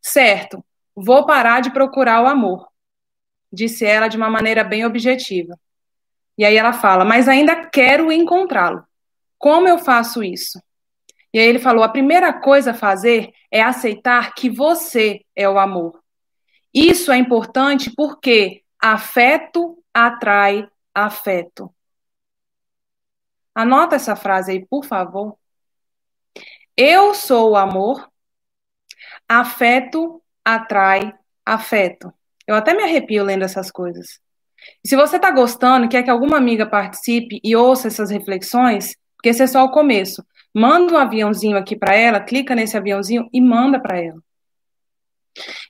Certo, 0.02 0.63
vou 0.96 1.25
parar 1.25 1.62
de 1.62 1.72
procurar 1.72 2.22
o 2.22 2.28
amor, 2.28 2.68
disse 3.52 3.86
ela 3.86 4.08
de 4.08 4.18
uma 4.18 4.30
maneira 4.30 4.63
bem 4.63 4.86
objetiva. 4.86 5.58
E 6.38 6.44
aí 6.44 6.58
ela 6.58 6.74
fala: 6.74 7.06
Mas 7.06 7.28
ainda 7.28 7.68
quero 7.68 8.12
encontrá-lo. 8.12 8.84
Como 9.38 9.68
eu 9.68 9.78
faço 9.78 10.24
isso? 10.24 10.60
E 11.32 11.40
aí 11.40 11.46
ele 11.46 11.60
falou: 11.60 11.84
A 11.84 11.90
primeira 11.90 12.34
coisa 12.34 12.72
a 12.72 12.75
fazer 12.75 13.32
é 13.52 13.62
aceitar 13.62 14.34
que 14.34 14.50
você 14.50 15.22
é 15.36 15.48
o 15.48 15.60
amor. 15.60 16.02
Isso 16.74 17.12
é 17.12 17.18
importante 17.18 17.92
porque 17.96 18.62
afeto 18.84 19.82
atrai 19.94 20.68
afeto. 20.94 21.74
Anota 23.56 23.96
essa 23.96 24.13
frase 24.13 24.52
aí, 24.52 24.66
por 24.66 24.84
favor. 24.84 25.38
Eu 26.75 27.13
sou 27.13 27.52
o 27.52 27.56
amor, 27.56 28.12
afeto 29.25 30.22
atrai 30.44 31.13
afeto. 31.46 32.13
Eu 32.46 32.56
até 32.56 32.74
me 32.74 32.84
arrepio 32.84 33.24
lendo 33.24 33.46
essas 33.46 33.72
coisas. 33.72 34.20
E 34.84 34.90
se 34.90 34.98
você 34.98 35.16
está 35.16 35.32
gostando, 35.32 35.88
quer 35.88 36.04
que 36.04 36.10
alguma 36.10 36.36
amiga 36.36 36.66
participe 36.66 37.40
e 37.42 37.56
ouça 37.56 37.88
essas 37.88 38.10
reflexões, 38.10 38.98
porque 39.16 39.30
esse 39.30 39.44
é 39.44 39.48
só 39.48 39.63
o 39.63 39.72
começo, 39.72 40.25
manda 40.54 40.94
um 40.94 40.98
aviãozinho 40.98 41.56
aqui 41.56 41.75
para 41.75 41.96
ela, 41.96 42.20
clica 42.20 42.54
nesse 42.54 42.75
aviãozinho 42.75 43.30
e 43.32 43.40
manda 43.40 43.80
para 43.80 43.98
ela. 43.98 44.22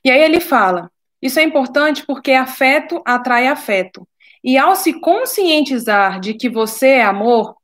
E 0.04 0.10
aí 0.10 0.20
ele 0.20 0.40
fala: 0.40 0.90
isso 1.24 1.40
é 1.40 1.42
importante 1.42 2.04
porque 2.04 2.32
afeto 2.32 3.00
atrai 3.02 3.46
afeto. 3.46 4.06
E 4.44 4.58
ao 4.58 4.76
se 4.76 5.00
conscientizar 5.00 6.20
de 6.20 6.34
que 6.34 6.50
você 6.50 6.88
é 6.88 7.02
amor, 7.02 7.56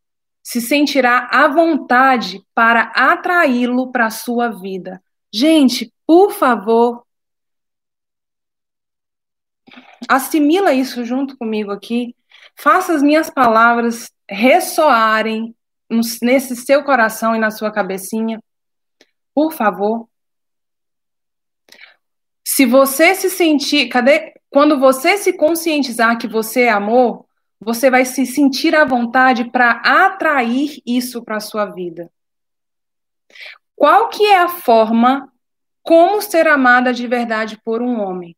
se 0.43 0.63
sentirá 0.63 1.29
à 1.31 1.47
vontade 1.47 2.43
para 2.55 2.85
atraí-lo 2.97 3.93
para 3.93 4.07
a 4.07 4.11
sua 4.11 4.49
vida. 4.49 5.03
Gente, 5.31 5.93
por 6.07 6.33
favor, 6.33 7.05
assimila 10.09 10.73
isso 10.73 11.05
junto 11.05 11.37
comigo 11.37 11.71
aqui. 11.71 12.17
Faça 12.57 12.95
as 12.95 13.03
minhas 13.03 13.29
palavras 13.29 14.11
ressoarem 14.27 15.55
nesse 16.23 16.57
seu 16.57 16.83
coração 16.83 17.37
e 17.37 17.39
na 17.39 17.51
sua 17.51 17.71
cabecinha. 17.71 18.43
Por 19.35 19.53
favor. 19.53 20.10
Se 22.53 22.67
você 22.67 23.15
se 23.15 23.31
sentir, 23.31 23.89
cadê? 23.89 24.35
Quando 24.51 24.77
você 24.81 25.17
se 25.17 25.33
conscientizar 25.33 26.19
que 26.19 26.27
você 26.27 26.63
é 26.63 26.69
amor, 26.69 27.25
você 27.61 27.89
vai 27.89 28.05
se 28.05 28.27
sentir 28.27 28.75
à 28.75 28.85
vontade 28.85 29.49
para 29.49 29.71
atrair 29.85 30.83
isso 30.85 31.23
para 31.23 31.37
a 31.37 31.41
sua 31.41 31.67
vida. 31.67 32.11
Qual 33.77 34.09
que 34.09 34.25
é 34.25 34.41
a 34.41 34.49
forma 34.49 35.33
como 35.81 36.21
ser 36.21 36.49
amada 36.49 36.93
de 36.93 37.07
verdade 37.07 37.57
por 37.65 37.81
um 37.81 38.01
homem? 38.01 38.37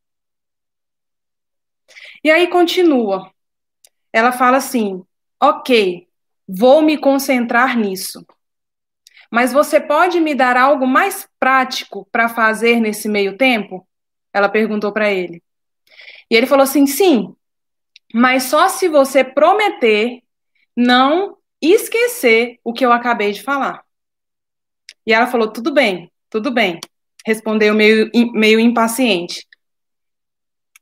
E 2.23 2.31
aí 2.31 2.49
continua. 2.49 3.33
Ela 4.13 4.31
fala 4.31 4.59
assim: 4.59 5.03
ok, 5.41 6.07
vou 6.47 6.83
me 6.83 6.99
concentrar 6.99 7.79
nisso. 7.79 8.23
Mas 9.31 9.55
você 9.55 9.81
pode 9.81 10.21
me 10.21 10.35
dar 10.35 10.59
algo 10.59 10.87
mais 10.87 11.27
prático 11.41 12.07
para 12.13 12.29
fazer 12.29 12.79
nesse 12.79 13.09
meio 13.09 13.39
tempo? 13.39 13.89
Ela 14.33 14.49
perguntou 14.49 14.93
para 14.93 15.11
ele. 15.11 15.43
E 16.31 16.37
ele 16.37 16.47
falou 16.47 16.65
assim: 16.65 16.87
sim, 16.87 17.35
mas 18.13 18.45
só 18.45 18.69
se 18.69 18.89
você 18.89 19.23
prometer 19.23 20.23
não 20.77 21.37
esquecer 21.61 22.59
o 22.65 22.73
que 22.73 22.85
eu 22.85 22.93
acabei 22.93 23.33
de 23.33 23.43
falar. 23.43 23.85
E 25.07 25.13
ela 25.13 25.27
falou: 25.27 25.53
tudo 25.53 25.73
bem, 25.73 26.11
tudo 26.31 26.51
bem. 26.51 26.79
Respondeu 27.27 27.75
meio, 27.75 28.11
meio 28.33 28.59
impaciente. 28.59 29.47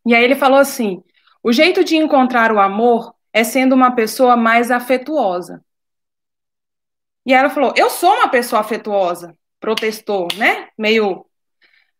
E 0.06 0.14
aí 0.14 0.24
ele 0.24 0.36
falou 0.36 0.58
assim: 0.58 1.02
o 1.42 1.52
jeito 1.52 1.84
de 1.84 1.96
encontrar 1.96 2.52
o 2.52 2.60
amor 2.60 3.14
é 3.32 3.44
sendo 3.44 3.74
uma 3.74 3.94
pessoa 3.94 4.36
mais 4.36 4.70
afetuosa. 4.70 5.64
E 7.24 7.32
ela 7.32 7.50
falou: 7.50 7.72
Eu 7.76 7.90
sou 7.90 8.12
uma 8.12 8.28
pessoa 8.28 8.60
afetuosa. 8.60 9.36
Protestou, 9.58 10.28
né? 10.36 10.68
Meio. 10.76 11.26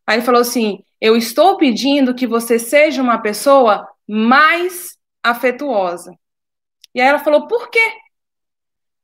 Aí 0.06 0.16
ele 0.16 0.24
falou 0.24 0.40
assim: 0.40 0.84
Eu 1.00 1.16
estou 1.16 1.56
pedindo 1.56 2.14
que 2.14 2.26
você 2.26 2.58
seja 2.58 3.02
uma 3.02 3.18
pessoa 3.18 3.88
mais 4.06 4.98
afetuosa. 5.22 6.14
E 6.94 7.00
aí 7.00 7.08
ela 7.08 7.18
falou: 7.18 7.46
Por 7.46 7.70
quê? 7.70 7.92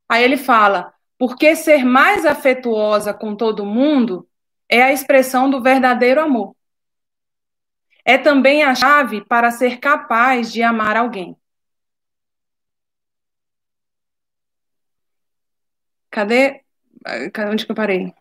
Aí 0.08 0.22
ele 0.22 0.36
fala: 0.36 0.92
Porque 1.18 1.56
ser 1.56 1.84
mais 1.84 2.26
afetuosa 2.26 3.14
com 3.14 3.34
todo 3.34 3.64
mundo 3.64 4.28
é 4.68 4.82
a 4.82 4.92
expressão 4.92 5.48
do 5.48 5.62
verdadeiro 5.62 6.20
amor 6.20 6.56
é 8.06 8.16
também 8.16 8.62
a 8.62 8.72
chave 8.74 9.24
para 9.24 9.50
ser 9.50 9.78
capaz 9.80 10.52
de 10.52 10.62
amar 10.62 10.96
alguém. 10.96 11.36
Cadê? 16.10 16.62
Onde 17.50 17.66
que 17.66 17.72
eu 17.72 17.76
parei? 17.76 18.14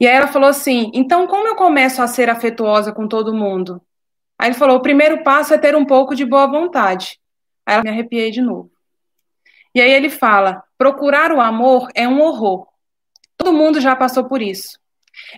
E 0.00 0.08
aí 0.08 0.16
ela 0.16 0.26
falou 0.26 0.48
assim: 0.48 0.90
então 0.94 1.26
como 1.26 1.46
eu 1.46 1.54
começo 1.54 2.00
a 2.00 2.08
ser 2.08 2.30
afetuosa 2.30 2.90
com 2.90 3.06
todo 3.06 3.34
mundo? 3.34 3.82
Aí 4.38 4.48
ele 4.48 4.58
falou: 4.58 4.78
o 4.78 4.82
primeiro 4.82 5.22
passo 5.22 5.52
é 5.52 5.58
ter 5.58 5.76
um 5.76 5.84
pouco 5.84 6.14
de 6.14 6.24
boa 6.24 6.46
vontade. 6.46 7.20
Aí 7.66 7.74
ela 7.74 7.84
me 7.84 7.90
arrepiei 7.90 8.30
de 8.30 8.40
novo. 8.40 8.70
E 9.74 9.80
aí 9.80 9.92
ele 9.92 10.08
fala: 10.08 10.64
procurar 10.78 11.30
o 11.30 11.40
amor 11.40 11.88
é 11.94 12.08
um 12.08 12.22
horror. 12.22 12.66
Todo 13.36 13.52
mundo 13.52 13.80
já 13.80 13.94
passou 13.94 14.24
por 14.24 14.40
isso. 14.40 14.78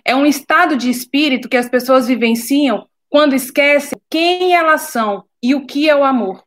É 0.05 0.15
um 0.15 0.25
estado 0.25 0.77
de 0.77 0.89
espírito 0.89 1.49
que 1.49 1.57
as 1.57 1.67
pessoas 1.67 2.07
vivenciam 2.07 2.87
quando 3.09 3.35
esquecem 3.35 3.99
quem 4.09 4.55
elas 4.55 4.83
são 4.83 5.25
e 5.41 5.53
o 5.53 5.65
que 5.65 5.89
é 5.89 5.95
o 5.95 6.03
amor. 6.03 6.43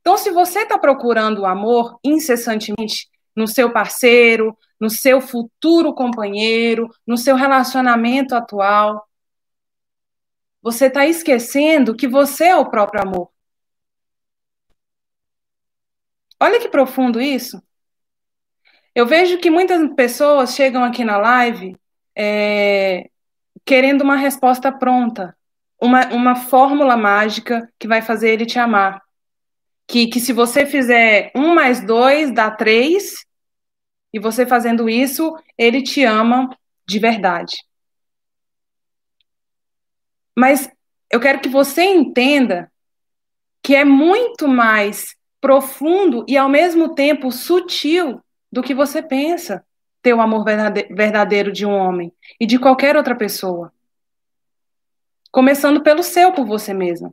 Então, 0.00 0.18
se 0.18 0.30
você 0.30 0.60
está 0.60 0.78
procurando 0.78 1.42
o 1.42 1.46
amor 1.46 1.98
incessantemente 2.04 3.08
no 3.34 3.46
seu 3.46 3.72
parceiro, 3.72 4.56
no 4.78 4.90
seu 4.90 5.20
futuro 5.20 5.94
companheiro, 5.94 6.88
no 7.06 7.16
seu 7.16 7.36
relacionamento 7.36 8.34
atual, 8.34 9.06
você 10.62 10.86
está 10.86 11.06
esquecendo 11.06 11.94
que 11.94 12.08
você 12.08 12.44
é 12.44 12.56
o 12.56 12.70
próprio 12.70 13.02
amor. 13.02 13.30
Olha 16.40 16.58
que 16.58 16.68
profundo 16.68 17.20
isso. 17.20 17.62
Eu 18.94 19.06
vejo 19.06 19.38
que 19.38 19.50
muitas 19.50 19.92
pessoas 19.94 20.54
chegam 20.54 20.84
aqui 20.84 21.04
na 21.04 21.16
live 21.16 21.76
é, 22.16 23.10
querendo 23.64 24.02
uma 24.02 24.16
resposta 24.16 24.70
pronta, 24.70 25.36
uma, 25.80 26.06
uma 26.08 26.36
fórmula 26.36 26.96
mágica 26.96 27.68
que 27.78 27.88
vai 27.88 28.00
fazer 28.00 28.30
ele 28.30 28.46
te 28.46 28.58
amar. 28.58 29.02
Que, 29.86 30.06
que 30.06 30.20
se 30.20 30.32
você 30.32 30.64
fizer 30.64 31.30
um 31.34 31.54
mais 31.54 31.84
dois 31.84 32.32
dá 32.32 32.50
três, 32.50 33.23
e 34.14 34.18
você 34.20 34.46
fazendo 34.46 34.88
isso, 34.88 35.36
ele 35.58 35.82
te 35.82 36.04
ama 36.04 36.56
de 36.86 37.00
verdade. 37.00 37.56
Mas 40.38 40.70
eu 41.10 41.18
quero 41.18 41.40
que 41.40 41.48
você 41.48 41.82
entenda 41.82 42.70
que 43.60 43.74
é 43.74 43.84
muito 43.84 44.46
mais 44.46 45.16
profundo 45.40 46.24
e 46.28 46.36
ao 46.36 46.48
mesmo 46.48 46.94
tempo 46.94 47.32
sutil 47.32 48.22
do 48.52 48.62
que 48.62 48.72
você 48.72 49.02
pensa 49.02 49.66
ter 50.00 50.14
o 50.14 50.20
amor 50.20 50.44
verdadeiro 50.44 51.50
de 51.50 51.66
um 51.66 51.72
homem 51.72 52.12
e 52.38 52.46
de 52.46 52.56
qualquer 52.56 52.96
outra 52.96 53.16
pessoa. 53.16 53.72
Começando 55.32 55.82
pelo 55.82 56.04
seu, 56.04 56.32
por 56.32 56.46
você 56.46 56.72
mesma. 56.72 57.12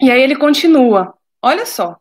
E 0.00 0.10
aí 0.10 0.22
ele 0.22 0.36
continua: 0.36 1.18
olha 1.42 1.66
só. 1.66 1.98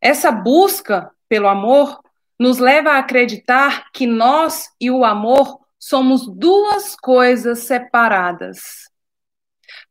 Essa 0.00 0.32
busca 0.32 1.12
pelo 1.28 1.46
amor 1.46 2.01
nos 2.42 2.58
leva 2.58 2.90
a 2.90 2.98
acreditar 2.98 3.92
que 3.92 4.04
nós 4.04 4.68
e 4.80 4.90
o 4.90 5.04
amor 5.04 5.60
somos 5.78 6.26
duas 6.26 6.96
coisas 6.96 7.60
separadas. 7.60 8.90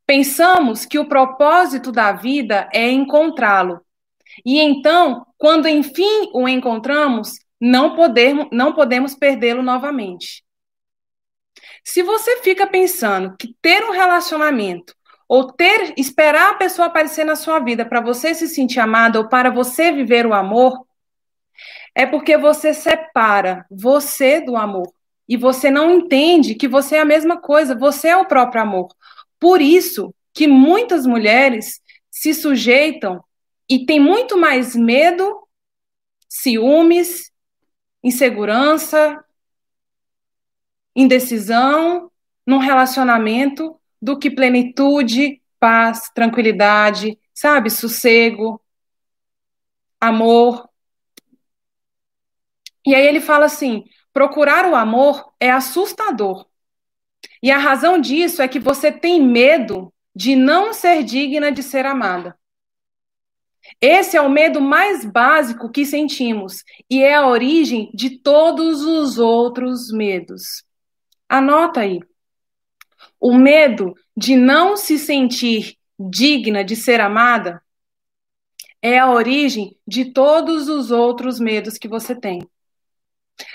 Pensamos 0.05 0.85
que 0.85 0.99
o 0.99 1.07
propósito 1.07 1.93
da 1.93 2.11
vida 2.11 2.69
é 2.73 2.91
encontrá-lo. 2.91 3.79
E 4.45 4.59
então, 4.59 5.25
quando 5.37 5.69
enfim 5.69 6.29
o 6.33 6.45
encontramos, 6.45 7.39
não, 7.59 7.95
poder, 7.95 8.33
não 8.51 8.73
podemos 8.73 9.15
perdê-lo 9.15 9.63
novamente. 9.63 10.43
Se 11.85 12.03
você 12.03 12.41
fica 12.41 12.67
pensando 12.67 13.33
que 13.37 13.55
ter 13.61 13.81
um 13.85 13.91
relacionamento 13.91 14.93
ou 15.25 15.53
ter 15.53 15.93
esperar 15.95 16.51
a 16.51 16.55
pessoa 16.55 16.87
aparecer 16.87 17.23
na 17.23 17.37
sua 17.37 17.59
vida 17.59 17.85
para 17.85 18.01
você 18.01 18.35
se 18.35 18.49
sentir 18.49 18.81
amada 18.81 19.19
ou 19.19 19.29
para 19.29 19.49
você 19.49 19.89
viver 19.89 20.25
o 20.25 20.33
amor, 20.33 20.85
é 21.93 22.05
porque 22.05 22.37
você 22.37 22.73
separa 22.73 23.65
você 23.69 24.39
do 24.41 24.55
amor 24.55 24.91
e 25.27 25.37
você 25.37 25.69
não 25.69 25.91
entende 25.91 26.55
que 26.55 26.67
você 26.67 26.95
é 26.95 26.99
a 26.99 27.05
mesma 27.05 27.37
coisa, 27.37 27.75
você 27.75 28.09
é 28.09 28.17
o 28.17 28.27
próprio 28.27 28.61
amor. 28.61 28.87
Por 29.39 29.61
isso 29.61 30.13
que 30.33 30.47
muitas 30.47 31.05
mulheres 31.05 31.81
se 32.09 32.33
sujeitam 32.33 33.23
e 33.69 33.85
têm 33.85 33.99
muito 33.99 34.37
mais 34.37 34.75
medo, 34.75 35.47
ciúmes 36.27 37.31
insegurança, 38.03 39.23
indecisão 40.95 42.11
num 42.45 42.57
relacionamento 42.57 43.79
do 44.01 44.17
que 44.17 44.31
plenitude, 44.31 45.41
paz, 45.59 46.09
tranquilidade, 46.13 47.17
sabe, 47.33 47.69
sossego, 47.69 48.59
amor. 49.99 50.67
E 52.85 52.95
aí 52.95 53.05
ele 53.05 53.21
fala 53.21 53.45
assim: 53.45 53.85
procurar 54.13 54.65
o 54.65 54.75
amor 54.75 55.33
é 55.39 55.51
assustador. 55.51 56.45
E 57.41 57.51
a 57.51 57.57
razão 57.57 57.99
disso 57.99 58.41
é 58.41 58.47
que 58.47 58.59
você 58.59 58.91
tem 58.91 59.21
medo 59.21 59.93
de 60.15 60.35
não 60.35 60.73
ser 60.73 61.03
digna 61.03 61.51
de 61.51 61.63
ser 61.63 61.85
amada. 61.85 62.37
Esse 63.79 64.17
é 64.17 64.21
o 64.21 64.29
medo 64.29 64.59
mais 64.59 65.05
básico 65.05 65.71
que 65.71 65.85
sentimos 65.85 66.63
e 66.89 67.01
é 67.01 67.15
a 67.15 67.27
origem 67.27 67.89
de 67.93 68.17
todos 68.19 68.81
os 68.81 69.17
outros 69.17 69.91
medos. 69.91 70.63
Anota 71.29 71.81
aí. 71.81 71.99
O 73.19 73.33
medo 73.33 73.95
de 74.15 74.35
não 74.35 74.75
se 74.75 74.97
sentir 74.99 75.77
digna 75.97 76.63
de 76.63 76.75
ser 76.75 76.99
amada 76.99 77.61
é 78.81 78.97
a 78.97 79.11
origem 79.11 79.77
de 79.87 80.05
todos 80.11 80.67
os 80.67 80.91
outros 80.91 81.39
medos 81.39 81.77
que 81.77 81.87
você 81.87 82.15
tem. 82.15 82.41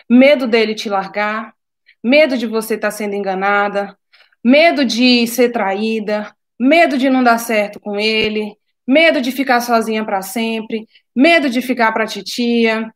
Medo 0.08 0.46
dele 0.46 0.74
te 0.74 0.88
largar, 0.88 1.54
medo 2.02 2.36
de 2.38 2.46
você 2.46 2.74
estar 2.74 2.88
tá 2.88 2.96
sendo 2.96 3.14
enganada, 3.14 3.98
medo 4.44 4.84
de 4.84 5.26
ser 5.26 5.50
traída, 5.50 6.34
medo 6.58 6.96
de 6.98 7.10
não 7.10 7.22
dar 7.22 7.38
certo 7.38 7.80
com 7.80 7.98
ele, 7.98 8.56
medo 8.86 9.20
de 9.20 9.32
ficar 9.32 9.60
sozinha 9.60 10.04
para 10.04 10.22
sempre, 10.22 10.86
medo 11.14 11.50
de 11.50 11.60
ficar 11.60 11.92
para 11.92 12.06
titia, 12.06 12.92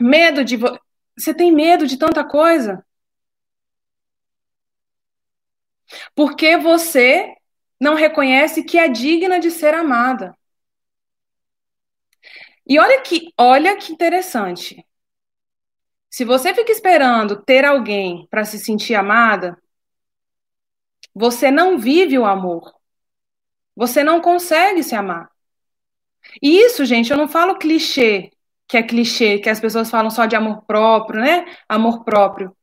medo 0.00 0.44
de 0.44 0.56
vo... 0.56 0.78
você 1.16 1.34
tem 1.34 1.52
medo 1.52 1.86
de 1.86 1.98
tanta 1.98 2.24
coisa? 2.24 2.84
Porque 6.14 6.56
você 6.56 7.34
não 7.80 7.94
reconhece 7.94 8.62
que 8.64 8.78
é 8.78 8.88
digna 8.88 9.38
de 9.40 9.50
ser 9.50 9.74
amada. 9.74 10.36
E 12.66 12.78
olha 12.78 13.00
que, 13.02 13.32
olha 13.38 13.76
que 13.76 13.92
interessante. 13.92 14.84
Se 16.14 16.24
você 16.24 16.54
fica 16.54 16.70
esperando 16.70 17.42
ter 17.42 17.64
alguém 17.64 18.28
para 18.30 18.44
se 18.44 18.56
sentir 18.56 18.94
amada, 18.94 19.60
você 21.12 21.50
não 21.50 21.76
vive 21.76 22.16
o 22.16 22.24
amor. 22.24 22.72
Você 23.74 24.04
não 24.04 24.20
consegue 24.20 24.84
se 24.84 24.94
amar. 24.94 25.28
E 26.40 26.56
isso, 26.56 26.84
gente, 26.84 27.10
eu 27.10 27.16
não 27.16 27.26
falo 27.26 27.58
clichê, 27.58 28.30
que 28.68 28.76
é 28.76 28.82
clichê, 28.84 29.40
que 29.40 29.50
as 29.50 29.58
pessoas 29.58 29.90
falam 29.90 30.08
só 30.08 30.24
de 30.24 30.36
amor 30.36 30.62
próprio, 30.62 31.20
né? 31.20 31.52
Amor 31.68 32.04
próprio. 32.04 32.56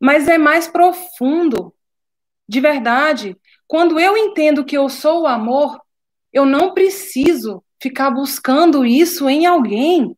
Mas 0.00 0.26
é 0.26 0.38
mais 0.38 0.66
profundo. 0.66 1.74
De 2.48 2.58
verdade. 2.58 3.36
Quando 3.66 4.00
eu 4.00 4.16
entendo 4.16 4.64
que 4.64 4.78
eu 4.78 4.88
sou 4.88 5.24
o 5.24 5.26
amor, 5.26 5.78
eu 6.32 6.46
não 6.46 6.72
preciso 6.72 7.62
ficar 7.78 8.10
buscando 8.10 8.82
isso 8.82 9.28
em 9.28 9.44
alguém. 9.44 10.16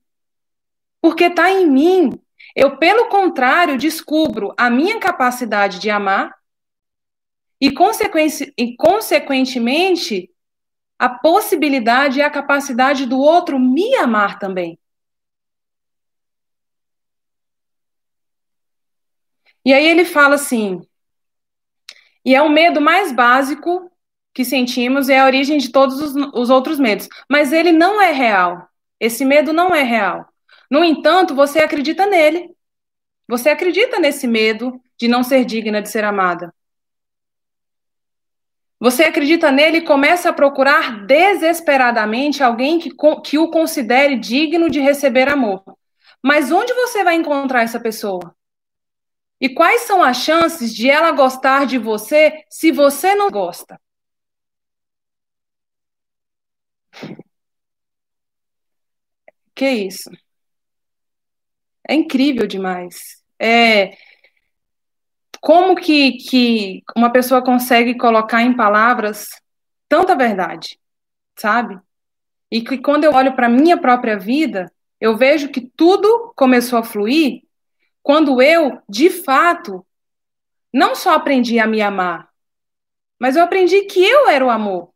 Porque 1.01 1.25
está 1.25 1.51
em 1.51 1.69
mim. 1.69 2.21
Eu, 2.61 2.77
pelo 2.77 3.09
contrário, 3.09 3.79
descubro 3.79 4.53
a 4.55 4.69
minha 4.69 5.01
capacidade 5.01 5.79
de 5.79 5.89
amar 5.89 6.37
e, 7.59 7.73
consequentemente, 7.73 10.31
a 10.99 11.09
possibilidade 11.09 12.19
e 12.19 12.23
a 12.23 12.29
capacidade 12.29 13.07
do 13.07 13.19
outro 13.19 13.59
me 13.59 13.97
amar 13.97 14.39
também. 14.39 14.79
E 19.65 19.73
aí 19.73 19.89
ele 19.89 20.05
fala 20.05 20.35
assim: 20.35 20.87
e 22.23 22.35
é 22.35 22.43
o 22.43 22.51
medo 22.51 22.79
mais 22.79 23.11
básico 23.11 23.91
que 24.35 24.45
sentimos, 24.45 25.09
é 25.09 25.19
a 25.19 25.25
origem 25.25 25.57
de 25.57 25.73
todos 25.73 25.99
os, 25.99 26.15
os 26.35 26.51
outros 26.51 26.79
medos. 26.79 27.09
Mas 27.27 27.55
ele 27.55 27.73
não 27.73 28.03
é 28.03 28.13
real. 28.13 28.69
Esse 29.01 29.25
medo 29.25 29.51
não 29.51 29.75
é 29.75 29.83
real. 29.83 30.30
No 30.71 30.85
entanto, 30.85 31.35
você 31.35 31.59
acredita 31.59 32.07
nele. 32.07 32.55
Você 33.29 33.49
acredita 33.51 33.99
nesse 33.99 34.27
medo 34.27 34.81
de 34.97 35.09
não 35.09 35.23
ser 35.23 35.45
digna 35.45 35.83
de 35.83 35.89
ser 35.89 36.05
amada. 36.05 36.55
Você 38.79 39.05
acredita 39.05 39.53
nele 39.53 39.79
e 39.79 39.85
começa 39.85 40.31
a 40.31 40.33
procurar 40.33 41.05
desesperadamente 41.05 42.43
alguém 42.43 42.79
que, 42.79 42.91
que 43.25 43.39
o 43.39 43.51
considere 43.51 44.17
digno 44.17 44.71
de 44.71 44.81
receber 44.81 45.29
amor. 45.29 45.63
Mas 46.23 46.51
onde 46.51 46.73
você 46.73 47.05
vai 47.05 47.15
encontrar 47.15 47.63
essa 47.63 47.79
pessoa? 47.79 48.35
E 49.41 49.49
quais 49.49 49.83
são 49.83 50.03
as 50.03 50.19
chances 50.19 50.75
de 50.75 50.89
ela 50.91 51.13
gostar 51.13 51.67
de 51.67 51.79
você 51.79 52.45
se 52.49 52.71
você 52.71 53.15
não 53.15 53.31
gosta? 53.31 53.79
Que 59.55 59.71
isso? 59.71 60.11
É 61.91 61.95
incrível 61.95 62.47
demais. 62.47 63.21
É, 63.37 63.97
como 65.41 65.75
que, 65.75 66.13
que 66.19 66.85
uma 66.97 67.11
pessoa 67.11 67.43
consegue 67.43 67.99
colocar 67.99 68.43
em 68.43 68.55
palavras 68.55 69.27
tanta 69.89 70.15
verdade, 70.15 70.79
sabe? 71.37 71.81
E 72.49 72.63
que 72.63 72.79
quando 72.79 73.03
eu 73.03 73.13
olho 73.13 73.35
para 73.35 73.47
a 73.47 73.51
minha 73.51 73.77
própria 73.77 74.17
vida, 74.17 74.73
eu 75.01 75.17
vejo 75.17 75.49
que 75.49 75.63
tudo 75.75 76.33
começou 76.37 76.79
a 76.79 76.85
fluir 76.85 77.43
quando 78.05 78.41
eu, 78.41 78.81
de 78.89 79.11
fato, 79.11 79.85
não 80.73 80.95
só 80.95 81.15
aprendi 81.15 81.59
a 81.59 81.67
me 81.67 81.83
amar, 81.83 82.29
mas 83.19 83.35
eu 83.35 83.43
aprendi 83.43 83.83
que 83.87 84.01
eu 84.01 84.29
era 84.29 84.47
o 84.47 84.51
amor. 84.51 84.93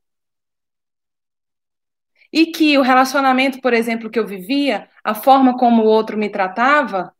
E 2.34 2.46
que 2.46 2.76
o 2.76 2.82
relacionamento, 2.82 3.60
por 3.60 3.72
exemplo, 3.72 4.10
que 4.10 4.18
eu 4.18 4.26
vivia, 4.26 4.90
a 5.04 5.14
forma 5.14 5.56
como 5.56 5.84
o 5.84 5.86
outro 5.86 6.18
me 6.18 6.28
tratava, 6.28 7.14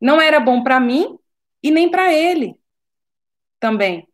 não 0.00 0.18
era 0.18 0.40
bom 0.40 0.62
para 0.62 0.80
mim 0.80 1.18
e 1.62 1.70
nem 1.70 1.90
para 1.90 2.10
ele 2.10 2.58
também. 3.60 4.08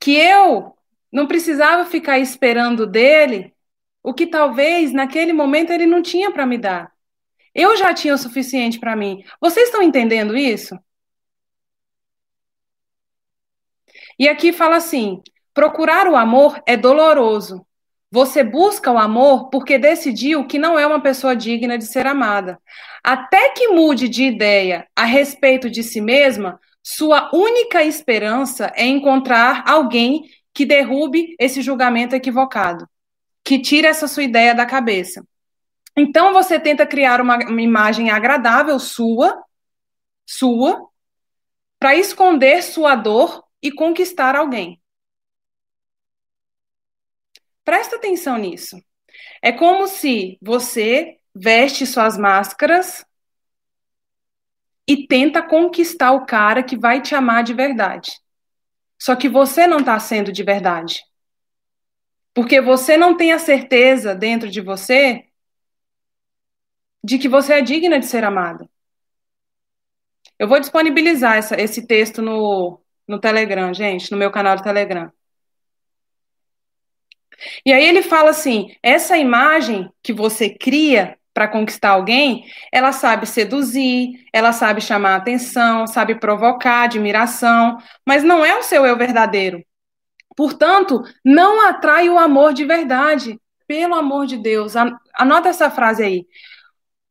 Que 0.00 0.14
eu 0.16 0.74
não 1.12 1.26
precisava 1.26 1.84
ficar 1.84 2.18
esperando 2.18 2.86
dele 2.86 3.54
o 4.02 4.14
que 4.14 4.26
talvez 4.26 4.92
naquele 4.92 5.34
momento 5.34 5.72
ele 5.72 5.84
não 5.84 6.00
tinha 6.00 6.30
para 6.32 6.46
me 6.46 6.56
dar. 6.56 6.90
Eu 7.54 7.76
já 7.76 7.92
tinha 7.92 8.14
o 8.14 8.18
suficiente 8.18 8.80
para 8.80 8.96
mim. 8.96 9.22
Vocês 9.38 9.68
estão 9.68 9.82
entendendo 9.82 10.34
isso? 10.34 10.78
E 14.18 14.26
aqui 14.26 14.52
fala 14.52 14.76
assim: 14.76 15.22
procurar 15.56 16.06
o 16.06 16.14
amor 16.14 16.62
é 16.66 16.76
doloroso. 16.76 17.66
Você 18.10 18.44
busca 18.44 18.92
o 18.92 18.98
amor 18.98 19.48
porque 19.48 19.78
decidiu 19.78 20.46
que 20.46 20.58
não 20.58 20.78
é 20.78 20.86
uma 20.86 21.00
pessoa 21.00 21.34
digna 21.34 21.78
de 21.78 21.86
ser 21.86 22.06
amada. 22.06 22.60
Até 23.02 23.48
que 23.48 23.68
mude 23.68 24.06
de 24.06 24.24
ideia 24.24 24.86
a 24.94 25.06
respeito 25.06 25.70
de 25.70 25.82
si 25.82 25.98
mesma, 25.98 26.60
sua 26.82 27.30
única 27.32 27.82
esperança 27.82 28.70
é 28.76 28.84
encontrar 28.84 29.64
alguém 29.66 30.28
que 30.52 30.66
derrube 30.66 31.34
esse 31.40 31.62
julgamento 31.62 32.14
equivocado, 32.14 32.86
que 33.42 33.58
tire 33.58 33.86
essa 33.86 34.06
sua 34.06 34.24
ideia 34.24 34.54
da 34.54 34.66
cabeça. 34.66 35.26
Então 35.96 36.34
você 36.34 36.60
tenta 36.60 36.84
criar 36.86 37.18
uma, 37.18 37.38
uma 37.38 37.62
imagem 37.62 38.10
agradável 38.10 38.78
sua, 38.78 39.42
sua, 40.26 40.86
para 41.78 41.96
esconder 41.96 42.62
sua 42.62 42.94
dor 42.94 43.42
e 43.62 43.72
conquistar 43.72 44.36
alguém. 44.36 44.78
Presta 47.66 47.96
atenção 47.96 48.38
nisso. 48.38 48.80
É 49.42 49.50
como 49.50 49.88
se 49.88 50.38
você 50.40 51.18
veste 51.34 51.84
suas 51.84 52.16
máscaras 52.16 53.04
e 54.86 55.04
tenta 55.08 55.42
conquistar 55.42 56.12
o 56.12 56.24
cara 56.24 56.62
que 56.62 56.78
vai 56.78 57.02
te 57.02 57.12
amar 57.12 57.42
de 57.42 57.52
verdade. 57.52 58.20
Só 58.96 59.16
que 59.16 59.28
você 59.28 59.66
não 59.66 59.78
está 59.78 59.98
sendo 59.98 60.30
de 60.30 60.44
verdade. 60.44 61.02
Porque 62.32 62.60
você 62.60 62.96
não 62.96 63.16
tem 63.16 63.32
a 63.32 63.38
certeza 63.40 64.14
dentro 64.14 64.48
de 64.48 64.60
você 64.60 65.26
de 67.02 67.18
que 67.18 67.28
você 67.28 67.54
é 67.54 67.62
digna 67.62 67.98
de 67.98 68.06
ser 68.06 68.22
amada. 68.22 68.70
Eu 70.38 70.46
vou 70.46 70.60
disponibilizar 70.60 71.36
essa, 71.36 71.60
esse 71.60 71.84
texto 71.84 72.22
no, 72.22 72.80
no 73.08 73.18
Telegram, 73.18 73.74
gente, 73.74 74.12
no 74.12 74.16
meu 74.16 74.30
canal 74.30 74.54
do 74.54 74.62
Telegram. 74.62 75.10
E 77.64 77.72
aí 77.72 77.84
ele 77.84 78.02
fala 78.02 78.30
assim: 78.30 78.74
essa 78.82 79.16
imagem 79.16 79.90
que 80.02 80.12
você 80.12 80.50
cria 80.50 81.18
para 81.34 81.48
conquistar 81.48 81.90
alguém, 81.90 82.46
ela 82.72 82.92
sabe 82.92 83.26
seduzir, 83.26 84.24
ela 84.32 84.52
sabe 84.52 84.80
chamar 84.80 85.16
atenção, 85.16 85.86
sabe 85.86 86.14
provocar 86.14 86.82
admiração, 86.82 87.76
mas 88.06 88.24
não 88.24 88.44
é 88.44 88.56
o 88.56 88.62
seu 88.62 88.86
eu 88.86 88.96
verdadeiro. 88.96 89.62
Portanto, 90.34 91.02
não 91.24 91.68
atrai 91.68 92.08
o 92.08 92.18
amor 92.18 92.52
de 92.52 92.64
verdade. 92.64 93.38
Pelo 93.66 93.94
amor 93.94 94.26
de 94.26 94.36
Deus, 94.36 94.74
anota 95.14 95.48
essa 95.48 95.70
frase 95.70 96.02
aí. 96.02 96.26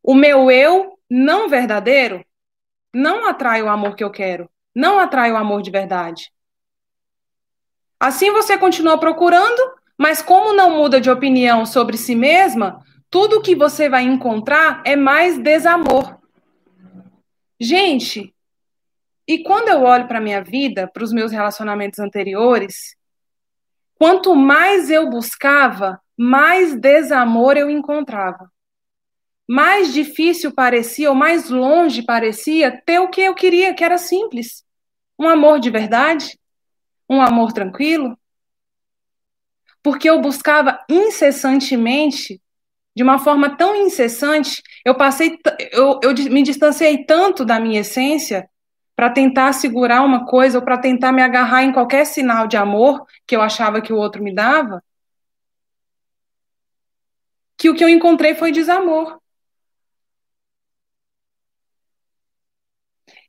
O 0.01 0.15
meu 0.15 0.49
eu 0.49 0.97
não 1.09 1.49
verdadeiro 1.49 2.23
não 2.95 3.27
atrai 3.27 3.61
o 3.61 3.67
amor 3.67 3.93
que 3.93 4.03
eu 4.03 4.09
quero, 4.09 4.49
não 4.73 4.97
atrai 4.97 5.29
o 5.29 5.35
amor 5.35 5.61
de 5.61 5.69
verdade. 5.69 6.31
Assim 7.99 8.31
você 8.31 8.57
continua 8.57 8.97
procurando, 8.97 9.61
mas 9.97 10.21
como 10.21 10.53
não 10.53 10.77
muda 10.77 10.99
de 10.99 11.09
opinião 11.09 11.65
sobre 11.65 11.97
si 11.97 12.15
mesma, 12.15 12.83
tudo 13.09 13.41
que 13.41 13.55
você 13.55 13.87
vai 13.87 14.03
encontrar 14.03 14.81
é 14.85 14.95
mais 14.95 15.37
desamor. 15.37 16.19
Gente, 17.59 18.35
e 19.27 19.39
quando 19.43 19.69
eu 19.69 19.83
olho 19.83 20.07
para 20.07 20.19
minha 20.19 20.43
vida, 20.43 20.87
para 20.93 21.03
os 21.03 21.13
meus 21.13 21.31
relacionamentos 21.31 21.99
anteriores, 21.99 22.95
quanto 23.95 24.35
mais 24.35 24.89
eu 24.89 25.09
buscava, 25.09 25.99
mais 26.17 26.75
desamor 26.75 27.57
eu 27.57 27.69
encontrava. 27.69 28.51
Mais 29.47 29.93
difícil 29.93 30.53
parecia, 30.53 31.09
ou 31.09 31.15
mais 31.15 31.49
longe 31.49 32.03
parecia, 32.03 32.81
ter 32.85 32.99
o 32.99 33.09
que 33.09 33.21
eu 33.21 33.33
queria, 33.33 33.73
que 33.73 33.83
era 33.83 33.97
simples. 33.97 34.63
Um 35.17 35.27
amor 35.29 35.59
de 35.59 35.69
verdade, 35.69 36.37
um 37.09 37.21
amor 37.21 37.53
tranquilo, 37.53 38.17
porque 39.85 40.09
eu 40.09 40.19
buscava 40.19 40.83
incessantemente, 40.89 42.41
de 42.95 43.03
uma 43.03 43.19
forma 43.19 43.55
tão 43.55 43.75
incessante, 43.75 44.63
eu 44.83 44.95
passei, 44.95 45.37
eu, 45.71 45.99
eu 46.01 46.11
me 46.31 46.41
distanciei 46.41 47.05
tanto 47.05 47.45
da 47.45 47.59
minha 47.59 47.81
essência 47.81 48.49
para 48.95 49.11
tentar 49.11 49.53
segurar 49.53 50.01
uma 50.01 50.25
coisa 50.25 50.57
ou 50.57 50.65
para 50.65 50.79
tentar 50.79 51.11
me 51.11 51.21
agarrar 51.21 51.61
em 51.61 51.71
qualquer 51.71 52.03
sinal 52.03 52.47
de 52.47 52.57
amor 52.57 53.05
que 53.27 53.35
eu 53.35 53.43
achava 53.43 53.79
que 53.79 53.93
o 53.93 53.95
outro 53.95 54.23
me 54.23 54.33
dava, 54.33 54.83
que 57.55 57.69
o 57.69 57.75
que 57.75 57.83
eu 57.83 57.89
encontrei 57.89 58.33
foi 58.33 58.51
desamor. 58.51 59.19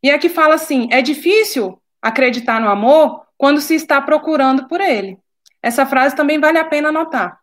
E 0.02 0.10
aqui 0.10 0.30
fala 0.30 0.54
assim: 0.54 0.88
é 0.90 1.02
difícil 1.02 1.78
acreditar 2.00 2.58
no 2.62 2.70
amor 2.70 3.26
quando 3.36 3.60
se 3.60 3.74
está 3.74 4.00
procurando 4.00 4.66
por 4.66 4.80
ele. 4.80 5.18
Essa 5.62 5.86
frase 5.86 6.14
também 6.14 6.38
vale 6.38 6.58
a 6.58 6.64
pena 6.64 6.88
anotar. 6.88 7.40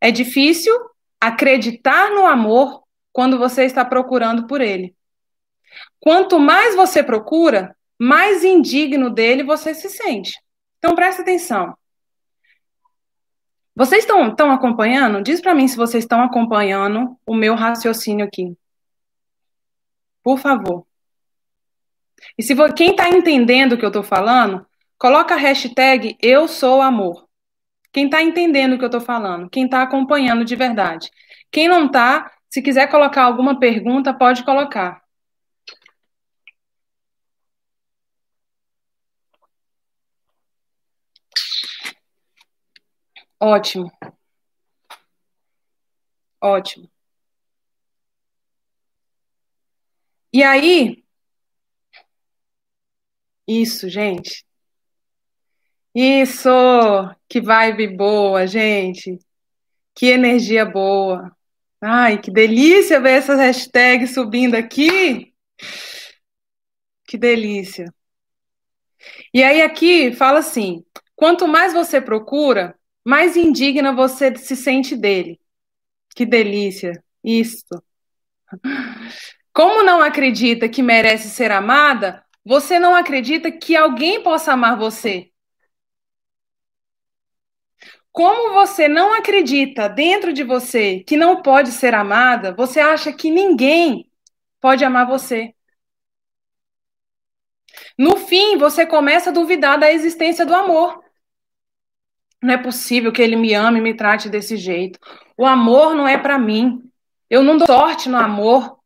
É 0.00 0.10
difícil 0.10 0.74
acreditar 1.20 2.10
no 2.10 2.26
amor 2.26 2.82
quando 3.12 3.38
você 3.38 3.64
está 3.64 3.84
procurando 3.84 4.46
por 4.46 4.60
ele. 4.60 4.94
Quanto 6.00 6.38
mais 6.38 6.74
você 6.74 7.02
procura, 7.02 7.76
mais 7.98 8.44
indigno 8.44 9.10
dele 9.10 9.42
você 9.42 9.74
se 9.74 9.88
sente. 9.88 10.38
Então 10.78 10.94
presta 10.94 11.22
atenção. 11.22 11.76
Vocês 13.74 14.04
estão, 14.04 14.28
estão 14.28 14.52
acompanhando? 14.52 15.22
Diz 15.22 15.40
para 15.40 15.54
mim 15.54 15.66
se 15.66 15.76
vocês 15.76 16.04
estão 16.04 16.22
acompanhando 16.22 17.18
o 17.26 17.34
meu 17.34 17.54
raciocínio 17.54 18.24
aqui. 18.24 18.56
Por 20.22 20.38
favor. 20.38 20.86
E 22.38 22.42
se 22.42 22.54
quem 22.74 22.90
está 22.90 23.08
entendendo 23.08 23.72
o 23.72 23.78
que 23.78 23.84
eu 23.84 23.88
estou 23.88 24.02
falando, 24.02 24.64
coloca 25.04 25.34
a 25.34 25.36
hashtag 25.36 26.16
eu 26.22 26.48
sou 26.48 26.80
amor. 26.80 27.28
Quem 27.92 28.06
está 28.06 28.22
entendendo 28.22 28.72
o 28.74 28.78
que 28.78 28.84
eu 28.84 28.88
estou 28.88 29.02
falando, 29.02 29.50
quem 29.50 29.66
está 29.66 29.82
acompanhando 29.82 30.46
de 30.46 30.56
verdade. 30.56 31.10
Quem 31.52 31.68
não 31.68 31.86
está, 31.86 32.32
se 32.50 32.62
quiser 32.62 32.90
colocar 32.90 33.24
alguma 33.24 33.60
pergunta, 33.60 34.14
pode 34.14 34.42
colocar. 34.44 35.02
Ótimo. 43.38 43.90
Ótimo. 46.40 46.88
E 50.32 50.42
aí, 50.42 51.02
isso, 53.46 53.88
gente. 53.88 54.44
Isso! 55.94 56.48
Que 57.28 57.40
vibe 57.40 57.96
boa, 57.96 58.46
gente! 58.46 59.18
Que 59.94 60.06
energia 60.06 60.64
boa! 60.64 61.34
Ai, 61.80 62.20
que 62.20 62.30
delícia 62.30 63.00
ver 63.00 63.18
essas 63.18 63.38
hashtags 63.38 64.14
subindo 64.14 64.54
aqui! 64.56 65.32
Que 67.06 67.16
delícia! 67.16 67.92
E 69.32 69.42
aí 69.42 69.62
aqui 69.62 70.12
fala 70.12 70.40
assim: 70.40 70.84
quanto 71.14 71.46
mais 71.46 71.72
você 71.72 72.00
procura, 72.00 72.76
mais 73.04 73.36
indigna 73.36 73.92
você 73.92 74.34
se 74.36 74.56
sente 74.56 74.96
dele. 74.96 75.38
Que 76.16 76.26
delícia! 76.26 77.02
Isso! 77.22 77.82
Como 79.52 79.84
não 79.84 80.02
acredita 80.02 80.68
que 80.68 80.82
merece 80.82 81.28
ser 81.30 81.52
amada, 81.52 82.24
você 82.44 82.78
não 82.78 82.94
acredita 82.94 83.52
que 83.52 83.76
alguém 83.76 84.22
possa 84.22 84.52
amar 84.52 84.76
você. 84.76 85.30
Como 88.14 88.54
você 88.54 88.86
não 88.86 89.12
acredita 89.12 89.88
dentro 89.88 90.32
de 90.32 90.44
você 90.44 91.00
que 91.00 91.16
não 91.16 91.42
pode 91.42 91.72
ser 91.72 91.96
amada, 91.96 92.54
você 92.54 92.78
acha 92.78 93.12
que 93.12 93.28
ninguém 93.28 94.08
pode 94.60 94.84
amar 94.84 95.04
você. 95.04 95.52
No 97.98 98.16
fim, 98.16 98.56
você 98.56 98.86
começa 98.86 99.30
a 99.30 99.32
duvidar 99.32 99.80
da 99.80 99.90
existência 99.90 100.46
do 100.46 100.54
amor. 100.54 101.02
Não 102.40 102.54
é 102.54 102.56
possível 102.56 103.10
que 103.10 103.20
ele 103.20 103.34
me 103.34 103.52
ame 103.52 103.80
e 103.80 103.82
me 103.82 103.94
trate 103.94 104.28
desse 104.28 104.56
jeito. 104.56 104.96
O 105.36 105.44
amor 105.44 105.92
não 105.96 106.06
é 106.06 106.16
para 106.16 106.38
mim. 106.38 106.88
Eu 107.28 107.42
não 107.42 107.56
dou 107.56 107.66
sorte 107.66 108.08
no 108.08 108.16
amor. 108.16 108.78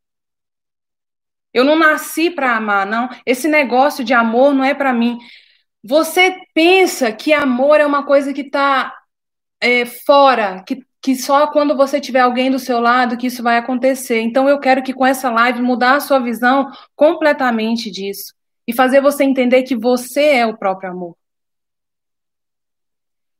Eu 1.53 1.65
não 1.65 1.79
nasci 1.79 2.31
para 2.31 2.57
amar, 2.57 2.87
não. 2.87 3.11
Esse 3.27 3.47
negócio 3.47 4.03
de 4.03 4.15
amor 4.15 4.55
não 4.55 4.65
é 4.65 4.73
para 4.73 4.95
mim. 4.95 5.19
Você 5.85 6.35
pensa 6.55 7.13
que 7.13 7.31
amor 7.35 7.79
é 7.79 7.85
uma 7.85 8.07
coisa 8.07 8.33
que 8.33 8.41
está 8.41 8.95
é, 9.61 9.85
fora, 9.85 10.63
que, 10.67 10.85
que 11.01 11.17
só 11.17 11.47
quando 11.49 11.77
você 11.77 12.01
tiver 12.01 12.21
alguém 12.21 12.51
do 12.51 12.59
seu 12.59 12.81
lado 12.81 13.17
que 13.17 13.27
isso 13.27 13.43
vai 13.43 13.57
acontecer. 13.57 14.21
Então 14.21 14.49
eu 14.49 14.59
quero 14.59 14.83
que 14.83 14.95
com 14.95 15.07
essa 15.07 15.31
live 15.31 15.63
mudar 15.63 15.97
a 15.97 16.01
sua 16.01 16.19
visão 16.19 16.71
completamente 16.95 17.91
disso 17.91 18.35
e 18.67 18.73
fazer 18.73 19.01
você 19.01 19.25
entender 19.25 19.63
que 19.63 19.77
você 19.77 20.25
é 20.37 20.47
o 20.47 20.57
próprio 20.57 20.91
amor. 20.91 21.17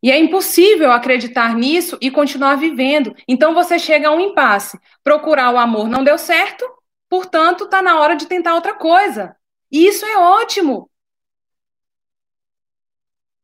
E 0.03 0.13
é 0.13 0.19
impossível 0.19 0.93
acreditar 0.93 1.55
nisso 1.55 1.99
e 2.01 2.11
continuar 2.11 2.55
vivendo. 2.57 3.15
Então 3.27 3.53
você 3.53 3.79
chega 3.79 4.09
a 4.09 4.13
um 4.13 4.21
impasse. 4.21 4.79
Procurar 5.03 5.53
o 5.53 5.59
amor 5.59 5.89
não 5.89 6.05
deu 6.05 6.17
certo, 6.17 6.65
portanto, 7.09 7.65
está 7.65 7.83
na 7.83 7.99
hora 7.99 8.15
de 8.15 8.27
tentar 8.27 8.55
outra 8.55 8.75
coisa. 8.75 9.35
E 9.71 9.87
isso 9.87 10.07
é 10.07 10.17
ótimo. 10.17 10.89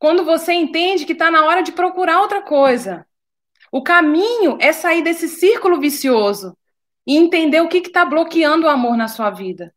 Quando 0.04 0.22
você 0.22 0.52
entende 0.52 1.06
que 1.06 1.14
está 1.14 1.30
na 1.30 1.46
hora 1.46 1.62
de 1.62 1.72
procurar 1.72 2.20
outra 2.20 2.42
coisa. 2.42 3.06
O 3.72 3.82
caminho 3.82 4.58
é 4.60 4.70
sair 4.70 5.02
desse 5.02 5.26
círculo 5.26 5.80
vicioso 5.80 6.54
e 7.06 7.16
entender 7.16 7.62
o 7.62 7.68
que 7.68 7.78
está 7.78 8.04
bloqueando 8.04 8.66
o 8.66 8.68
amor 8.68 8.98
na 8.98 9.08
sua 9.08 9.30
vida. 9.30 9.74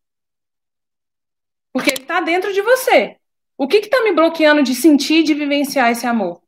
Porque 1.72 1.88
ele 1.88 2.02
está 2.02 2.20
dentro 2.20 2.52
de 2.52 2.60
você. 2.60 3.16
O 3.56 3.66
que 3.66 3.78
está 3.78 4.02
me 4.02 4.12
bloqueando 4.12 4.62
de 4.62 4.74
sentir, 4.74 5.22
de 5.22 5.32
vivenciar 5.32 5.90
esse 5.90 6.06
amor? 6.06 6.42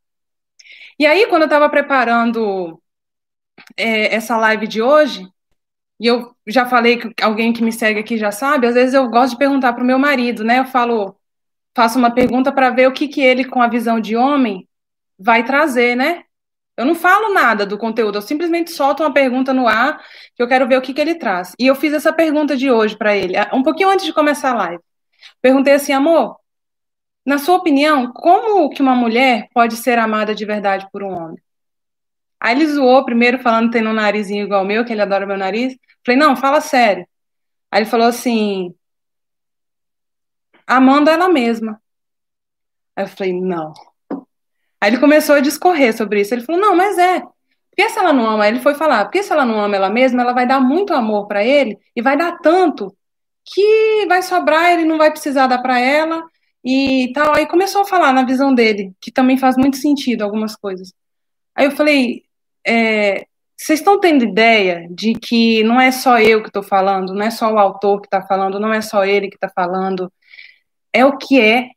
E 0.98 1.06
aí, 1.06 1.26
quando 1.28 1.44
eu 1.44 1.46
estava 1.46 1.66
preparando 1.70 2.78
é, 3.78 4.14
essa 4.14 4.36
live 4.36 4.66
de 4.66 4.82
hoje, 4.82 5.26
e 5.98 6.06
eu 6.06 6.36
já 6.46 6.66
falei 6.66 6.98
que 6.98 7.24
alguém 7.24 7.50
que 7.50 7.64
me 7.64 7.72
segue 7.72 8.00
aqui 8.00 8.18
já 8.18 8.30
sabe, 8.30 8.66
às 8.66 8.74
vezes 8.74 8.92
eu 8.92 9.08
gosto 9.08 9.32
de 9.32 9.38
perguntar 9.38 9.72
para 9.72 9.82
o 9.82 9.86
meu 9.86 9.98
marido, 9.98 10.44
né? 10.44 10.58
Eu 10.58 10.66
falo, 10.66 11.18
faço 11.74 11.98
uma 11.98 12.10
pergunta 12.10 12.52
para 12.52 12.70
ver 12.70 12.88
o 12.88 12.92
que, 12.92 13.08
que 13.08 13.20
ele, 13.20 13.44
com 13.44 13.62
a 13.62 13.68
visão 13.68 14.00
de 14.00 14.16
homem, 14.16 14.68
vai 15.18 15.44
trazer, 15.44 15.96
né? 15.96 16.24
Eu 16.76 16.86
não 16.86 16.94
falo 16.94 17.34
nada 17.34 17.66
do 17.66 17.76
conteúdo, 17.76 18.16
eu 18.16 18.22
simplesmente 18.22 18.70
solto 18.70 19.02
uma 19.02 19.12
pergunta 19.12 19.52
no 19.52 19.68
ar 19.68 20.02
que 20.34 20.42
eu 20.42 20.48
quero 20.48 20.66
ver 20.66 20.78
o 20.78 20.82
que, 20.82 20.94
que 20.94 21.00
ele 21.00 21.14
traz. 21.14 21.54
E 21.58 21.66
eu 21.66 21.74
fiz 21.74 21.92
essa 21.92 22.12
pergunta 22.12 22.56
de 22.56 22.70
hoje 22.70 22.96
para 22.96 23.14
ele, 23.14 23.34
um 23.52 23.62
pouquinho 23.62 23.90
antes 23.90 24.06
de 24.06 24.12
começar 24.12 24.52
a 24.52 24.54
live. 24.54 24.82
Perguntei 25.42 25.74
assim, 25.74 25.92
amor, 25.92 26.38
na 27.24 27.38
sua 27.38 27.56
opinião, 27.56 28.12
como 28.12 28.70
que 28.70 28.80
uma 28.80 28.94
mulher 28.94 29.48
pode 29.52 29.76
ser 29.76 29.98
amada 29.98 30.34
de 30.34 30.44
verdade 30.46 30.88
por 30.90 31.02
um 31.02 31.12
homem? 31.12 31.38
Aí 32.40 32.56
ele 32.56 32.66
zoou 32.66 33.04
primeiro, 33.04 33.38
falando 33.40 33.66
que 33.66 33.78
tem 33.78 33.86
um 33.86 33.92
narizinho 33.92 34.44
igual 34.44 34.60
ao 34.60 34.66
meu, 34.66 34.84
que 34.84 34.92
ele 34.92 35.02
adora 35.02 35.26
meu 35.26 35.36
nariz. 35.36 35.76
Falei, 36.04 36.18
não, 36.18 36.34
fala 36.34 36.60
sério. 36.60 37.06
Aí 37.70 37.82
ele 37.82 37.90
falou 37.90 38.06
assim, 38.06 38.74
amando 40.70 41.10
ela 41.10 41.28
mesma. 41.28 41.80
Aí 42.94 43.04
eu 43.04 43.08
falei, 43.08 43.32
não. 43.32 43.74
Aí 44.80 44.90
ele 44.90 44.98
começou 44.98 45.34
a 45.34 45.40
discorrer 45.40 45.96
sobre 45.96 46.20
isso. 46.20 46.32
Ele 46.32 46.44
falou, 46.44 46.60
não, 46.60 46.76
mas 46.76 46.96
é. 46.96 47.20
Porque 47.70 47.88
se 47.88 47.98
ela 47.98 48.12
não 48.12 48.28
ama, 48.28 48.48
ele 48.48 48.60
foi 48.60 48.74
falar, 48.74 49.04
porque 49.04 49.22
se 49.22 49.32
ela 49.32 49.44
não 49.44 49.60
ama 49.60 49.76
ela 49.76 49.90
mesma, 49.90 50.22
ela 50.22 50.32
vai 50.32 50.46
dar 50.46 50.60
muito 50.60 50.94
amor 50.94 51.26
para 51.26 51.44
ele 51.44 51.78
e 51.94 52.02
vai 52.02 52.16
dar 52.16 52.38
tanto 52.38 52.94
que 53.44 54.06
vai 54.06 54.22
sobrar, 54.22 54.72
ele 54.72 54.84
não 54.84 54.98
vai 54.98 55.10
precisar 55.10 55.46
dar 55.46 55.58
para 55.62 55.78
ela 55.80 56.22
e 56.64 57.12
tal. 57.14 57.34
Aí 57.34 57.46
começou 57.46 57.82
a 57.82 57.86
falar 57.86 58.12
na 58.12 58.24
visão 58.24 58.54
dele, 58.54 58.92
que 59.00 59.10
também 59.10 59.36
faz 59.36 59.56
muito 59.56 59.76
sentido 59.76 60.22
algumas 60.22 60.54
coisas. 60.56 60.92
Aí 61.54 61.66
eu 61.66 61.70
falei, 61.72 62.22
é, 62.66 63.26
vocês 63.56 63.80
estão 63.80 63.98
tendo 64.00 64.24
ideia 64.24 64.86
de 64.90 65.14
que 65.14 65.62
não 65.64 65.80
é 65.80 65.90
só 65.90 66.18
eu 66.18 66.42
que 66.42 66.48
estou 66.48 66.62
falando, 66.62 67.14
não 67.14 67.22
é 67.22 67.30
só 67.30 67.52
o 67.52 67.58
autor 67.58 68.00
que 68.00 68.06
está 68.06 68.22
falando, 68.22 68.60
não 68.60 68.72
é 68.72 68.80
só 68.80 69.04
ele 69.04 69.28
que 69.28 69.36
está 69.36 69.48
falando, 69.48 70.12
é 70.92 71.04
o 71.04 71.16
que 71.16 71.40
é. 71.40 71.70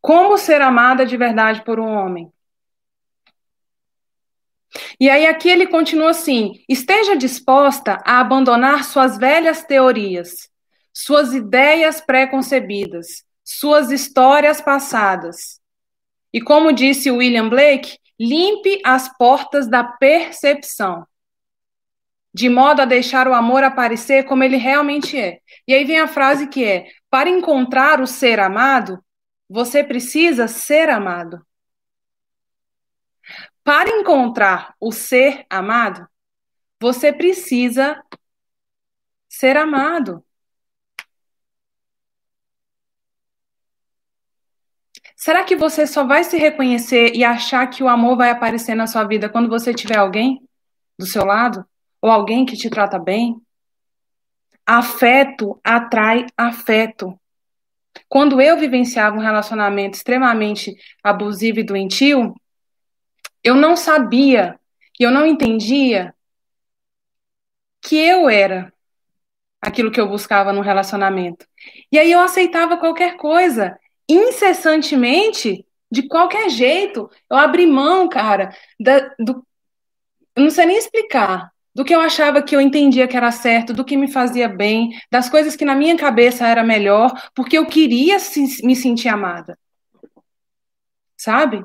Como 0.00 0.36
ser 0.36 0.60
amada 0.60 1.06
de 1.06 1.16
verdade 1.16 1.64
por 1.64 1.78
um 1.78 1.88
homem? 1.88 2.32
E 4.98 5.10
aí 5.10 5.26
aqui 5.26 5.48
ele 5.48 5.66
continua 5.66 6.10
assim: 6.10 6.62
esteja 6.68 7.16
disposta 7.16 8.00
a 8.04 8.20
abandonar 8.20 8.84
suas 8.84 9.18
velhas 9.18 9.64
teorias, 9.64 10.48
suas 10.92 11.32
ideias 11.34 12.00
pré-concebidas, 12.00 13.24
suas 13.44 13.90
histórias 13.90 14.60
passadas. 14.60 15.60
E 16.32 16.40
como 16.40 16.72
disse 16.72 17.10
William 17.10 17.48
Blake, 17.48 17.98
limpe 18.18 18.80
as 18.84 19.14
portas 19.16 19.68
da 19.68 19.84
percepção, 19.84 21.06
de 22.34 22.48
modo 22.48 22.80
a 22.80 22.84
deixar 22.84 23.28
o 23.28 23.34
amor 23.34 23.62
aparecer 23.62 24.24
como 24.24 24.42
ele 24.42 24.56
realmente 24.56 25.18
é. 25.18 25.40
E 25.66 25.74
aí 25.74 25.84
vem 25.84 26.00
a 26.00 26.08
frase 26.08 26.46
que 26.48 26.64
é: 26.64 26.86
para 27.10 27.28
encontrar 27.28 28.00
o 28.00 28.06
ser 28.06 28.40
amado, 28.40 29.02
você 29.48 29.84
precisa 29.84 30.48
ser 30.48 30.88
amado. 30.88 31.44
Para 33.62 33.90
encontrar 33.90 34.74
o 34.80 34.90
ser 34.90 35.46
amado, 35.48 36.08
você 36.80 37.12
precisa 37.12 38.02
ser 39.28 39.56
amado. 39.56 40.24
Será 45.16 45.44
que 45.44 45.54
você 45.54 45.86
só 45.86 46.04
vai 46.04 46.24
se 46.24 46.36
reconhecer 46.36 47.14
e 47.14 47.22
achar 47.22 47.66
que 47.68 47.82
o 47.82 47.88
amor 47.88 48.16
vai 48.16 48.30
aparecer 48.30 48.74
na 48.74 48.88
sua 48.88 49.04
vida 49.04 49.28
quando 49.28 49.48
você 49.48 49.72
tiver 49.72 49.96
alguém 49.96 50.42
do 50.98 51.06
seu 51.06 51.24
lado? 51.24 51.64
Ou 52.02 52.10
alguém 52.10 52.44
que 52.44 52.56
te 52.56 52.68
trata 52.68 52.98
bem? 52.98 53.40
Afeto 54.66 55.60
atrai 55.62 56.26
afeto. 56.36 57.18
Quando 58.08 58.40
eu 58.40 58.58
vivenciava 58.58 59.16
um 59.16 59.20
relacionamento 59.20 59.96
extremamente 59.96 60.76
abusivo 61.02 61.60
e 61.60 61.64
doentio, 61.64 62.34
eu 63.44 63.54
não 63.54 63.76
sabia 63.76 64.58
e 64.98 65.04
eu 65.04 65.10
não 65.10 65.24
entendia 65.24 66.14
que 67.80 67.96
eu 67.96 68.28
era 68.28 68.72
aquilo 69.60 69.90
que 69.90 70.00
eu 70.00 70.08
buscava 70.08 70.52
no 70.52 70.60
relacionamento. 70.60 71.46
E 71.90 71.98
aí 71.98 72.10
eu 72.10 72.20
aceitava 72.20 72.76
qualquer 72.76 73.16
coisa 73.16 73.78
incessantemente, 74.08 75.64
de 75.90 76.08
qualquer 76.08 76.50
jeito. 76.50 77.10
Eu 77.30 77.36
abri 77.36 77.66
mão, 77.66 78.08
cara, 78.08 78.54
da, 78.78 79.14
do, 79.18 79.46
eu 80.34 80.42
não 80.42 80.50
sei 80.50 80.66
nem 80.66 80.76
explicar, 80.76 81.51
do 81.74 81.84
que 81.84 81.94
eu 81.94 82.00
achava 82.00 82.42
que 82.42 82.54
eu 82.54 82.60
entendia 82.60 83.08
que 83.08 83.16
era 83.16 83.30
certo, 83.30 83.72
do 83.72 83.84
que 83.84 83.96
me 83.96 84.08
fazia 84.10 84.48
bem, 84.48 84.90
das 85.10 85.28
coisas 85.28 85.56
que 85.56 85.64
na 85.64 85.74
minha 85.74 85.96
cabeça 85.96 86.46
era 86.46 86.62
melhor, 86.62 87.12
porque 87.34 87.56
eu 87.58 87.66
queria 87.66 88.16
me 88.62 88.76
sentir 88.76 89.08
amada. 89.08 89.58
Sabe? 91.16 91.64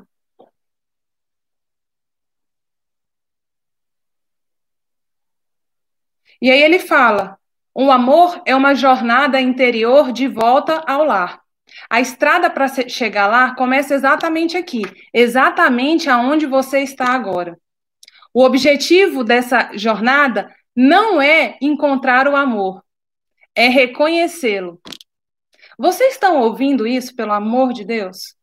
E 6.40 6.50
aí 6.50 6.62
ele 6.62 6.78
fala: 6.78 7.38
o 7.74 7.90
amor 7.90 8.42
é 8.46 8.54
uma 8.54 8.74
jornada 8.74 9.40
interior 9.40 10.12
de 10.12 10.28
volta 10.28 10.82
ao 10.86 11.04
lar. 11.04 11.40
A 11.90 12.00
estrada 12.00 12.50
para 12.50 12.68
chegar 12.88 13.26
lá 13.26 13.54
começa 13.54 13.94
exatamente 13.94 14.56
aqui, 14.56 14.82
exatamente 15.12 16.08
aonde 16.08 16.46
você 16.46 16.80
está 16.80 17.12
agora. 17.12 17.58
O 18.32 18.42
objetivo 18.44 19.24
dessa 19.24 19.70
jornada 19.76 20.54
não 20.74 21.20
é 21.20 21.58
encontrar 21.60 22.28
o 22.28 22.36
amor, 22.36 22.84
é 23.54 23.68
reconhecê-lo. 23.68 24.80
Vocês 25.78 26.14
estão 26.14 26.40
ouvindo 26.40 26.86
isso, 26.86 27.14
pelo 27.14 27.32
amor 27.32 27.72
de 27.72 27.84
Deus? 27.84 28.36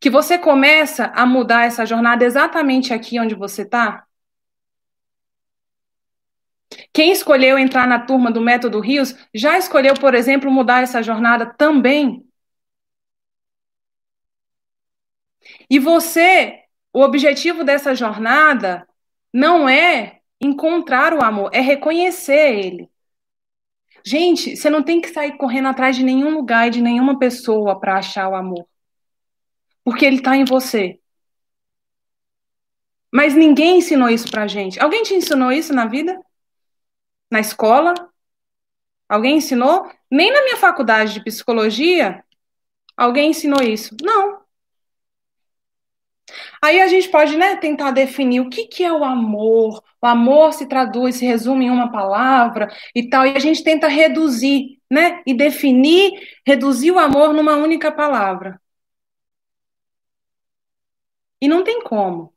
Que 0.00 0.10
você 0.10 0.38
começa 0.38 1.06
a 1.14 1.26
mudar 1.26 1.64
essa 1.66 1.84
jornada 1.86 2.24
exatamente 2.24 2.92
aqui 2.92 3.18
onde 3.18 3.34
você 3.34 3.62
está? 3.62 4.04
Quem 6.92 7.12
escolheu 7.12 7.58
entrar 7.58 7.86
na 7.86 7.98
turma 7.98 8.30
do 8.30 8.40
Método 8.40 8.80
Rios 8.80 9.14
já 9.34 9.58
escolheu, 9.58 9.94
por 9.94 10.14
exemplo, 10.14 10.50
mudar 10.50 10.82
essa 10.82 11.02
jornada 11.02 11.46
também. 11.46 12.24
E 15.68 15.78
você, 15.78 16.63
o 16.94 17.02
objetivo 17.02 17.64
dessa 17.64 17.94
jornada 17.94 18.88
não 19.32 19.68
é 19.68 20.20
encontrar 20.40 21.12
o 21.12 21.22
amor, 21.22 21.50
é 21.52 21.60
reconhecer 21.60 22.58
ele. 22.58 22.90
Gente, 24.02 24.56
você 24.56 24.70
não 24.70 24.82
tem 24.82 25.00
que 25.00 25.08
sair 25.08 25.36
correndo 25.36 25.68
atrás 25.68 25.96
de 25.96 26.02
nenhum 26.02 26.30
lugar 26.30 26.68
e 26.68 26.70
de 26.70 26.80
nenhuma 26.80 27.18
pessoa 27.18 27.78
para 27.78 27.98
achar 27.98 28.28
o 28.28 28.34
amor. 28.34 28.66
Porque 29.82 30.04
ele 30.04 30.16
está 30.16 30.36
em 30.36 30.44
você. 30.44 30.98
Mas 33.12 33.34
ninguém 33.34 33.78
ensinou 33.78 34.08
isso 34.08 34.30
pra 34.30 34.46
gente. 34.46 34.80
Alguém 34.80 35.02
te 35.02 35.14
ensinou 35.14 35.52
isso 35.52 35.72
na 35.72 35.86
vida? 35.86 36.18
na 37.34 37.40
escola? 37.40 37.94
Alguém 39.08 39.38
ensinou? 39.38 39.90
Nem 40.08 40.32
na 40.32 40.44
minha 40.44 40.56
faculdade 40.56 41.14
de 41.14 41.24
psicologia 41.24 42.24
alguém 42.96 43.30
ensinou 43.30 43.60
isso. 43.60 43.96
Não. 44.00 44.43
Aí 46.64 46.80
a 46.80 46.88
gente 46.88 47.10
pode 47.10 47.36
né, 47.36 47.56
tentar 47.56 47.90
definir 47.90 48.40
o 48.40 48.48
que, 48.48 48.66
que 48.66 48.82
é 48.82 48.90
o 48.92 49.04
amor. 49.04 49.82
O 50.00 50.06
amor 50.06 50.52
se 50.54 50.66
traduz, 50.66 51.16
se 51.16 51.26
resume 51.26 51.66
em 51.66 51.70
uma 51.70 51.92
palavra 51.92 52.68
e 52.94 53.06
tal. 53.08 53.26
E 53.26 53.36
a 53.36 53.38
gente 53.38 53.62
tenta 53.62 53.86
reduzir, 53.86 54.80
né? 54.90 55.22
E 55.26 55.34
definir, 55.34 56.12
reduzir 56.46 56.90
o 56.90 56.98
amor 56.98 57.34
numa 57.34 57.54
única 57.56 57.92
palavra. 57.92 58.58
E 61.40 61.46
não 61.48 61.62
tem 61.62 61.82
como. 61.82 62.34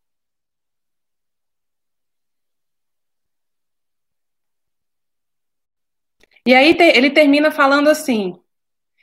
E 6.46 6.54
aí 6.54 6.76
ele 6.80 7.12
termina 7.12 7.52
falando 7.52 7.90
assim: 7.90 8.38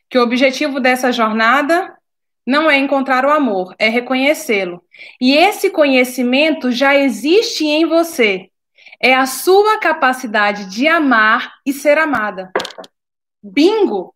que 0.08 0.18
o 0.18 0.22
objetivo 0.22 0.80
dessa 0.80 1.12
jornada 1.12 1.96
não 2.46 2.70
é 2.70 2.76
encontrar 2.78 3.24
o 3.24 3.30
amor, 3.30 3.74
é 3.78 3.88
reconhecê-lo. 3.88 4.83
E 5.20 5.35
esse 5.37 5.70
conhecimento 5.70 6.70
já 6.70 6.94
existe 6.94 7.64
em 7.64 7.87
você. 7.87 8.50
É 9.00 9.14
a 9.14 9.26
sua 9.26 9.78
capacidade 9.78 10.66
de 10.70 10.87
amar 10.88 11.54
e 11.66 11.72
ser 11.72 11.98
amada. 11.98 12.50
Bingo! 13.42 14.14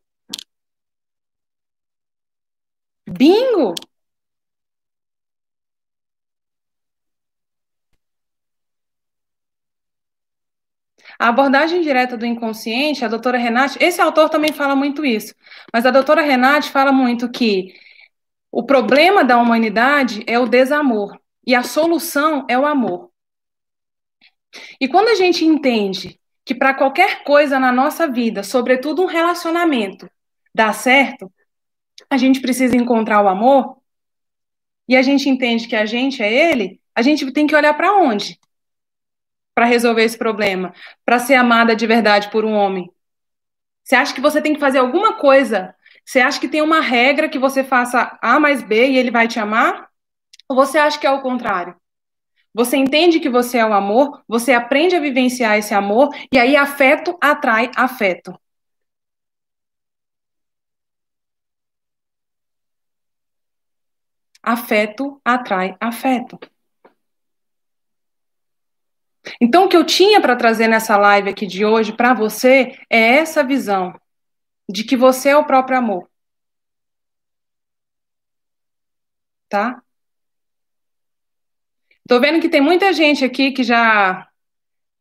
Bingo! 3.06 3.74
A 11.18 11.28
abordagem 11.28 11.80
direta 11.82 12.16
do 12.16 12.24
inconsciente, 12.24 13.04
a 13.04 13.08
doutora 13.08 13.38
Renate, 13.38 13.76
esse 13.80 14.00
autor 14.00 14.28
também 14.30 14.52
fala 14.52 14.76
muito 14.76 15.04
isso, 15.04 15.34
mas 15.72 15.84
a 15.84 15.90
doutora 15.90 16.22
Renate 16.22 16.70
fala 16.70 16.92
muito 16.92 17.28
que 17.30 17.74
o 18.50 18.62
problema 18.64 19.24
da 19.24 19.38
humanidade 19.38 20.24
é 20.26 20.38
o 20.38 20.46
desamor. 20.46 21.18
e 21.46 21.54
a 21.54 21.62
solução 21.62 22.44
é 22.46 22.58
o 22.58 22.66
amor. 22.66 23.11
E 24.78 24.87
quando 24.87 25.08
a 25.08 25.14
gente 25.14 25.46
entende 25.46 26.20
que 26.44 26.54
para 26.54 26.74
qualquer 26.74 27.24
coisa 27.24 27.58
na 27.58 27.72
nossa 27.72 28.06
vida, 28.06 28.42
sobretudo 28.42 29.02
um 29.02 29.06
relacionamento, 29.06 30.11
dá 30.54 30.74
certo, 30.74 31.32
a 32.11 32.18
gente 32.18 32.40
precisa 32.40 32.76
encontrar 32.76 33.22
o 33.22 33.28
amor, 33.28 33.78
e 34.88 34.96
a 34.96 35.02
gente 35.02 35.28
entende 35.28 35.68
que 35.68 35.76
a 35.76 35.84
gente 35.84 36.22
é 36.22 36.50
ele, 36.50 36.80
a 36.94 37.02
gente 37.02 37.30
tem 37.32 37.46
que 37.46 37.54
olhar 37.54 37.74
para 37.74 37.96
onde? 37.96 38.38
Para 39.54 39.66
resolver 39.66 40.04
esse 40.04 40.16
problema, 40.16 40.74
para 41.04 41.18
ser 41.18 41.34
amada 41.34 41.76
de 41.76 41.87
verdade 41.87 42.30
por 42.30 42.44
um 42.44 42.52
homem. 42.52 42.90
Você 43.84 43.96
acha 43.96 44.14
que 44.14 44.20
você 44.20 44.40
tem 44.40 44.54
que 44.54 44.61
fazer 44.61 44.78
alguma 44.78 45.14
coisa? 45.14 45.74
Você 46.08 46.20
acha 46.20 46.40
que 46.40 46.48
tem 46.48 46.62
uma 46.62 46.80
regra 46.80 47.28
que 47.28 47.38
você 47.38 47.62
faça 47.62 48.18
A 48.22 48.40
mais 48.40 48.62
B 48.62 48.88
e 48.88 48.96
ele 48.96 49.10
vai 49.10 49.28
te 49.28 49.38
amar? 49.38 49.90
Ou 50.48 50.56
você 50.56 50.78
acha 50.78 50.98
que 50.98 51.06
é 51.06 51.10
o 51.10 51.20
contrário? 51.20 51.76
Você 52.54 52.78
entende 52.78 53.20
que 53.20 53.28
você 53.28 53.58
é 53.58 53.66
o 53.66 53.74
amor, 53.74 54.24
você 54.26 54.54
aprende 54.54 54.96
a 54.96 55.00
vivenciar 55.00 55.58
esse 55.58 55.74
amor, 55.74 56.08
e 56.32 56.38
aí 56.38 56.56
afeto 56.56 57.14
atrai 57.20 57.70
afeto. 57.76 58.40
Afeto 64.42 65.20
atrai 65.22 65.76
afeto. 65.78 66.38
Então, 69.38 69.66
o 69.66 69.68
que 69.68 69.76
eu 69.76 69.84
tinha 69.84 70.22
para 70.22 70.36
trazer 70.36 70.68
nessa 70.68 70.96
live 70.96 71.28
aqui 71.28 71.46
de 71.46 71.66
hoje 71.66 71.92
para 71.92 72.14
você 72.14 72.78
é 72.88 73.18
essa 73.18 73.44
visão 73.44 73.92
de 74.68 74.85
que 74.85 74.96
você 74.96 75.31
é 75.31 75.37
o 75.37 75.44
próprio 75.46 75.78
amor. 75.78 76.09
Tá? 79.48 79.83
Tô 82.09 82.20
vendo 82.20 82.40
que 82.40 82.48
tem 82.48 82.61
muita 82.61 82.92
gente 82.92 83.24
aqui 83.24 83.52
que 83.52 83.62
já 83.62 84.28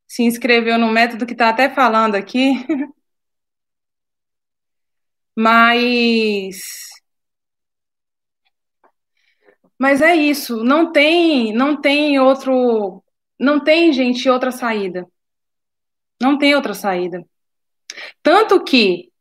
se 0.08 0.24
inscreveu 0.24 0.78
no 0.78 0.92
método 0.92 1.26
que 1.26 1.34
está 1.34 1.50
até 1.50 1.70
falando 1.70 2.16
aqui. 2.16 2.54
Mas 5.36 6.88
Mas 9.78 10.02
é 10.02 10.16
isso, 10.16 10.64
não 10.64 10.92
tem, 10.92 11.54
não 11.54 11.80
tem 11.80 12.20
outro, 12.20 13.04
não 13.40 13.64
tem 13.64 13.94
gente 13.94 14.28
outra 14.30 14.52
saída. 14.52 15.08
Não 16.20 16.38
tem 16.38 16.56
outra 16.56 16.74
saída. 16.74 17.24
Tanto 18.24 18.64
que 18.64 19.12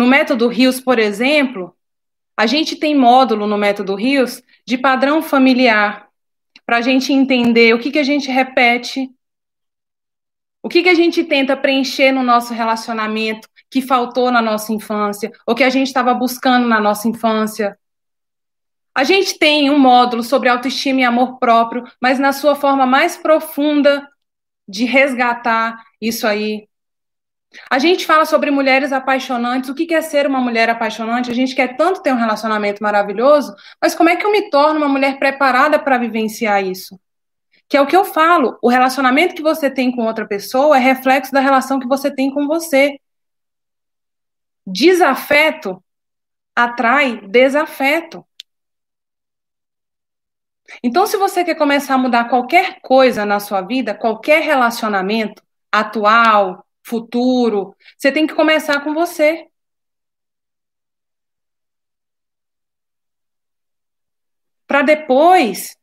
no 0.00 0.06
método 0.06 0.48
Rios, 0.48 0.80
por 0.80 0.98
exemplo, 0.98 1.76
a 2.34 2.46
gente 2.46 2.74
tem 2.74 2.96
módulo 2.96 3.46
no 3.46 3.58
método 3.58 3.94
Rios 3.94 4.42
de 4.66 4.78
padrão 4.78 5.22
familiar 5.22 6.08
para 6.64 6.78
a 6.78 6.80
gente 6.80 7.12
entender 7.12 7.74
o 7.74 7.78
que, 7.78 7.90
que 7.90 7.98
a 7.98 8.02
gente 8.02 8.30
repete, 8.30 9.10
o 10.62 10.70
que, 10.70 10.82
que 10.82 10.88
a 10.88 10.94
gente 10.94 11.22
tenta 11.22 11.54
preencher 11.54 12.12
no 12.12 12.22
nosso 12.22 12.54
relacionamento 12.54 13.46
que 13.68 13.82
faltou 13.82 14.30
na 14.30 14.40
nossa 14.40 14.72
infância, 14.72 15.30
ou 15.46 15.54
que 15.54 15.62
a 15.62 15.68
gente 15.68 15.88
estava 15.88 16.14
buscando 16.14 16.66
na 16.66 16.80
nossa 16.80 17.06
infância. 17.06 17.78
A 18.94 19.04
gente 19.04 19.38
tem 19.38 19.70
um 19.70 19.78
módulo 19.78 20.22
sobre 20.22 20.48
autoestima 20.48 21.02
e 21.02 21.04
amor 21.04 21.38
próprio, 21.38 21.84
mas 22.00 22.18
na 22.18 22.32
sua 22.32 22.54
forma 22.54 22.86
mais 22.86 23.18
profunda 23.18 24.08
de 24.66 24.86
resgatar 24.86 25.78
isso 26.00 26.26
aí. 26.26 26.69
A 27.68 27.78
gente 27.78 28.06
fala 28.06 28.24
sobre 28.24 28.50
mulheres 28.50 28.92
apaixonantes. 28.92 29.70
O 29.70 29.74
que 29.74 29.92
é 29.92 30.00
ser 30.00 30.26
uma 30.26 30.40
mulher 30.40 30.70
apaixonante? 30.70 31.30
A 31.30 31.34
gente 31.34 31.54
quer 31.54 31.76
tanto 31.76 32.02
ter 32.02 32.12
um 32.12 32.18
relacionamento 32.18 32.82
maravilhoso, 32.82 33.54
mas 33.82 33.94
como 33.94 34.08
é 34.08 34.16
que 34.16 34.24
eu 34.24 34.30
me 34.30 34.50
torno 34.50 34.78
uma 34.78 34.88
mulher 34.88 35.18
preparada 35.18 35.78
para 35.78 35.98
vivenciar 35.98 36.64
isso? 36.64 36.98
Que 37.68 37.76
é 37.76 37.80
o 37.80 37.86
que 37.86 37.96
eu 37.96 38.04
falo. 38.04 38.58
O 38.62 38.68
relacionamento 38.68 39.34
que 39.34 39.42
você 39.42 39.70
tem 39.70 39.90
com 39.90 40.04
outra 40.04 40.26
pessoa 40.26 40.76
é 40.76 40.80
reflexo 40.80 41.32
da 41.32 41.40
relação 41.40 41.80
que 41.80 41.88
você 41.88 42.10
tem 42.10 42.30
com 42.32 42.46
você. 42.46 42.98
Desafeto 44.66 45.82
atrai 46.54 47.20
desafeto. 47.28 48.24
Então, 50.82 51.06
se 51.06 51.16
você 51.16 51.44
quer 51.44 51.56
começar 51.56 51.94
a 51.94 51.98
mudar 51.98 52.28
qualquer 52.28 52.80
coisa 52.80 53.24
na 53.24 53.40
sua 53.40 53.60
vida, 53.60 53.94
qualquer 53.94 54.42
relacionamento 54.42 55.42
atual, 55.72 56.64
futuro. 56.90 57.74
Você 57.96 58.12
tem 58.12 58.26
que 58.26 58.34
começar 58.34 58.82
com 58.82 58.92
você. 58.92 59.46
Para 64.66 64.82
depois, 64.82 65.76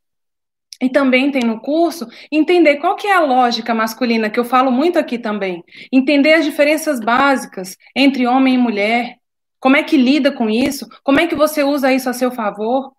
e 0.82 0.90
também 0.90 1.32
tem 1.32 1.42
no 1.44 1.60
curso, 1.60 2.08
entender 2.32 2.78
qual 2.78 2.96
que 2.96 3.08
é 3.08 3.14
a 3.14 3.20
lógica 3.20 3.74
masculina, 3.74 4.30
que 4.30 4.40
eu 4.40 4.46
falo 4.46 4.72
muito 4.72 5.00
aqui 5.00 5.18
também. 5.20 5.64
Entender 5.92 6.34
as 6.34 6.46
diferenças 6.46 7.00
básicas 7.00 7.76
entre 7.96 8.28
homem 8.28 8.56
e 8.56 8.58
mulher. 8.58 9.18
Como 9.60 9.76
é 9.76 9.84
que 9.84 9.98
lida 9.98 10.32
com 10.32 10.50
isso? 10.50 10.88
Como 11.04 11.20
é 11.20 11.28
que 11.28 11.36
você 11.36 11.64
usa 11.64 11.94
isso 11.94 12.10
a 12.10 12.14
seu 12.14 12.32
favor? 12.32 12.94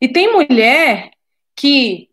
E 0.00 0.08
tem 0.08 0.32
mulher 0.32 1.10
que 1.56 2.09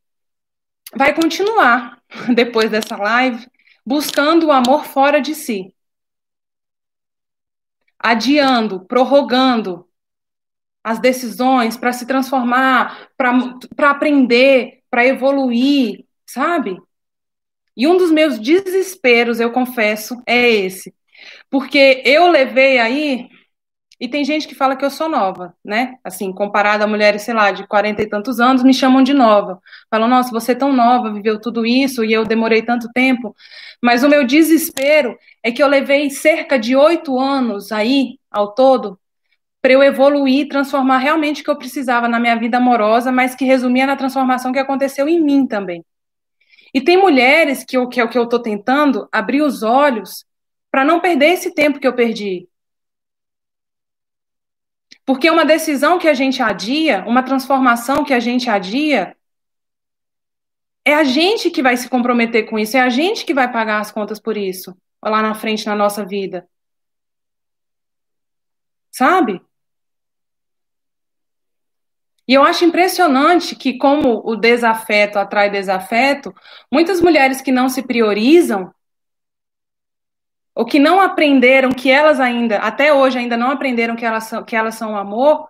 vai 0.95 1.13
continuar 1.13 2.01
depois 2.33 2.69
dessa 2.69 2.95
live 2.95 3.45
buscando 3.85 4.47
o 4.47 4.51
amor 4.51 4.85
fora 4.85 5.21
de 5.21 5.33
si. 5.33 5.73
Adiando, 7.97 8.85
prorrogando 8.85 9.87
as 10.83 10.99
decisões 10.99 11.77
para 11.77 11.93
se 11.93 12.05
transformar, 12.05 13.09
para 13.17 13.89
aprender, 13.89 14.83
para 14.89 15.05
evoluir, 15.05 16.05
sabe? 16.25 16.77
E 17.75 17.87
um 17.87 17.97
dos 17.97 18.11
meus 18.11 18.39
desesperos, 18.39 19.39
eu 19.39 19.51
confesso, 19.51 20.21
é 20.25 20.49
esse. 20.49 20.93
Porque 21.49 22.01
eu 22.05 22.29
levei 22.29 22.79
aí 22.79 23.29
e 23.99 24.07
tem 24.07 24.23
gente 24.23 24.47
que 24.47 24.53
fala 24.53 24.75
que 24.75 24.85
eu 24.85 24.91
sou 24.91 25.09
nova, 25.09 25.55
né? 25.65 25.95
Assim, 26.03 26.31
comparada 26.31 26.83
a 26.83 26.87
mulheres, 26.87 27.23
sei 27.23 27.33
lá, 27.33 27.51
de 27.51 27.65
40 27.65 28.03
e 28.03 28.07
tantos 28.07 28.39
anos, 28.39 28.61
me 28.61 28.73
chamam 28.73 29.01
de 29.01 29.13
nova. 29.13 29.59
Falam, 29.89 30.07
nossa, 30.07 30.29
você 30.29 30.51
é 30.51 30.55
tão 30.55 30.71
nova, 30.71 31.11
viveu 31.11 31.41
tudo 31.41 31.65
isso 31.65 32.05
e 32.05 32.13
eu 32.13 32.23
demorei 32.23 32.61
tanto 32.61 32.91
tempo. 32.93 33.35
Mas 33.81 34.03
o 34.03 34.09
meu 34.09 34.23
desespero 34.23 35.17
é 35.41 35.51
que 35.51 35.63
eu 35.63 35.67
levei 35.67 36.11
cerca 36.11 36.59
de 36.59 36.75
oito 36.75 37.17
anos 37.19 37.71
aí, 37.71 38.19
ao 38.29 38.53
todo, 38.53 38.99
para 39.61 39.73
eu 39.73 39.81
evoluir, 39.81 40.47
transformar 40.47 40.99
realmente 40.99 41.41
o 41.41 41.43
que 41.43 41.49
eu 41.49 41.57
precisava 41.57 42.07
na 42.07 42.19
minha 42.19 42.35
vida 42.35 42.57
amorosa, 42.57 43.11
mas 43.11 43.33
que 43.33 43.45
resumia 43.45 43.87
na 43.87 43.95
transformação 43.95 44.51
que 44.51 44.59
aconteceu 44.59 45.09
em 45.09 45.19
mim 45.19 45.47
também. 45.47 45.83
E 46.71 46.81
tem 46.81 46.97
mulheres 46.97 47.63
que, 47.63 47.75
eu, 47.75 47.89
que 47.89 47.99
é 47.99 48.03
o 48.03 48.09
que 48.09 48.17
eu 48.17 48.25
estou 48.25 48.39
tentando 48.39 49.07
abrir 49.11 49.41
os 49.41 49.63
olhos 49.63 50.23
para 50.69 50.85
não 50.85 50.99
perder 50.99 51.29
esse 51.29 51.53
tempo 51.55 51.79
que 51.79 51.87
eu 51.87 51.95
perdi 51.95 52.46
porque 55.07 55.29
uma 55.31 55.45
decisão 55.45 55.97
que 55.97 56.09
a 56.09 56.13
gente 56.13 56.43
adia, 56.43 57.05
uma 57.07 57.23
transformação 57.23 58.03
que 58.03 58.13
a 58.13 58.19
gente 58.19 58.49
adia, 58.49 59.15
é 60.83 60.93
a 60.93 61.05
gente 61.05 61.49
que 61.49 61.63
vai 61.63 61.77
se 61.77 61.89
comprometer 61.89 62.49
com 62.49 62.59
isso, 62.59 62.75
é 62.75 62.81
a 62.81 62.89
gente 62.89 63.25
que 63.25 63.33
vai 63.33 63.49
pagar 63.49 63.79
as 63.79 63.89
contas 63.89 64.19
por 64.19 64.35
isso, 64.35 64.77
lá 65.01 65.21
na 65.21 65.33
frente 65.33 65.65
na 65.65 65.73
nossa 65.73 66.05
vida. 66.05 66.45
Sabe? 68.91 69.41
E 72.27 72.33
eu 72.33 72.43
acho 72.43 72.65
impressionante 72.65 73.55
que, 73.55 73.77
como 73.77 74.21
o 74.25 74.35
desafeto 74.35 75.17
atrai 75.17 75.49
desafeto, 75.49 76.35
muitas 76.69 76.99
mulheres 76.99 77.39
que 77.39 77.53
não 77.53 77.69
se 77.69 77.81
priorizam 77.81 78.73
ou 80.57 80.65
que 80.65 80.79
não 80.79 80.99
aprenderam 80.99 81.71
que 81.71 81.87
elas 81.87 82.19
ainda, 82.19 82.57
até 82.57 82.91
hoje 82.91 83.19
ainda 83.19 83.37
não 83.37 83.51
aprenderam 83.51 83.95
que 83.95 84.03
elas 84.03 84.23
são, 84.23 84.43
que 84.43 84.55
elas 84.55 84.73
são 84.73 84.97
amor, 84.97 85.47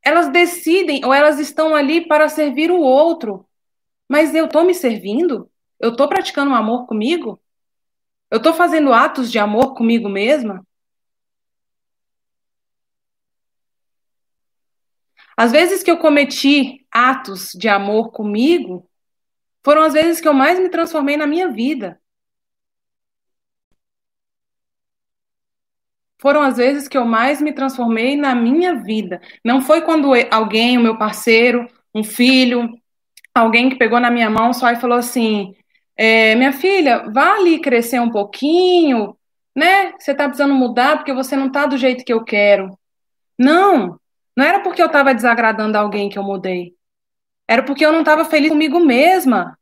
elas 0.00 0.28
decidem 0.28 1.04
ou 1.04 1.12
elas 1.12 1.40
estão 1.40 1.74
ali 1.74 2.06
para 2.06 2.28
servir 2.28 2.70
o 2.70 2.78
outro. 2.78 3.44
Mas 4.08 4.32
eu 4.32 4.46
estou 4.46 4.64
me 4.64 4.72
servindo? 4.72 5.50
Eu 5.80 5.90
estou 5.90 6.08
praticando 6.08 6.52
um 6.52 6.54
amor 6.54 6.86
comigo? 6.86 7.42
Eu 8.30 8.38
estou 8.38 8.54
fazendo 8.54 8.92
atos 8.92 9.32
de 9.32 9.40
amor 9.40 9.74
comigo 9.74 10.08
mesma? 10.08 10.64
As 15.36 15.50
vezes 15.50 15.82
que 15.82 15.90
eu 15.90 15.98
cometi 15.98 16.86
atos 16.92 17.50
de 17.54 17.68
amor 17.68 18.12
comigo, 18.12 18.88
foram 19.64 19.82
as 19.82 19.94
vezes 19.94 20.20
que 20.20 20.28
eu 20.28 20.34
mais 20.34 20.60
me 20.60 20.68
transformei 20.68 21.16
na 21.16 21.26
minha 21.26 21.48
vida. 21.48 21.99
Foram 26.20 26.42
as 26.42 26.56
vezes 26.56 26.86
que 26.86 26.98
eu 26.98 27.04
mais 27.04 27.40
me 27.40 27.52
transformei 27.52 28.16
na 28.16 28.34
minha 28.34 28.74
vida. 28.76 29.20
Não 29.44 29.60
foi 29.60 29.80
quando 29.80 30.12
alguém, 30.30 30.76
o 30.76 30.82
meu 30.82 30.98
parceiro, 30.98 31.66
um 31.94 32.04
filho, 32.04 32.70
alguém 33.34 33.70
que 33.70 33.76
pegou 33.76 33.98
na 34.00 34.10
minha 34.10 34.30
mão 34.30 34.52
só 34.52 34.70
e 34.70 34.76
falou 34.76 34.98
assim: 34.98 35.54
é, 35.96 36.34
minha 36.34 36.52
filha, 36.52 37.10
vá 37.12 37.34
ali 37.36 37.60
crescer 37.60 38.00
um 38.00 38.10
pouquinho. 38.10 39.16
né? 39.54 39.92
Você 39.98 40.12
está 40.12 40.24
precisando 40.28 40.54
mudar 40.54 40.96
porque 40.96 41.12
você 41.12 41.36
não 41.36 41.48
está 41.48 41.66
do 41.66 41.76
jeito 41.76 42.04
que 42.04 42.12
eu 42.12 42.24
quero. 42.24 42.78
Não, 43.38 43.98
não 44.36 44.44
era 44.44 44.60
porque 44.60 44.82
eu 44.82 44.86
estava 44.86 45.14
desagradando 45.14 45.76
alguém 45.78 46.08
que 46.08 46.18
eu 46.18 46.22
mudei. 46.22 46.74
Era 47.48 47.62
porque 47.62 47.84
eu 47.84 47.92
não 47.92 48.00
estava 48.00 48.24
feliz 48.24 48.50
comigo 48.50 48.78
mesma. 48.80 49.58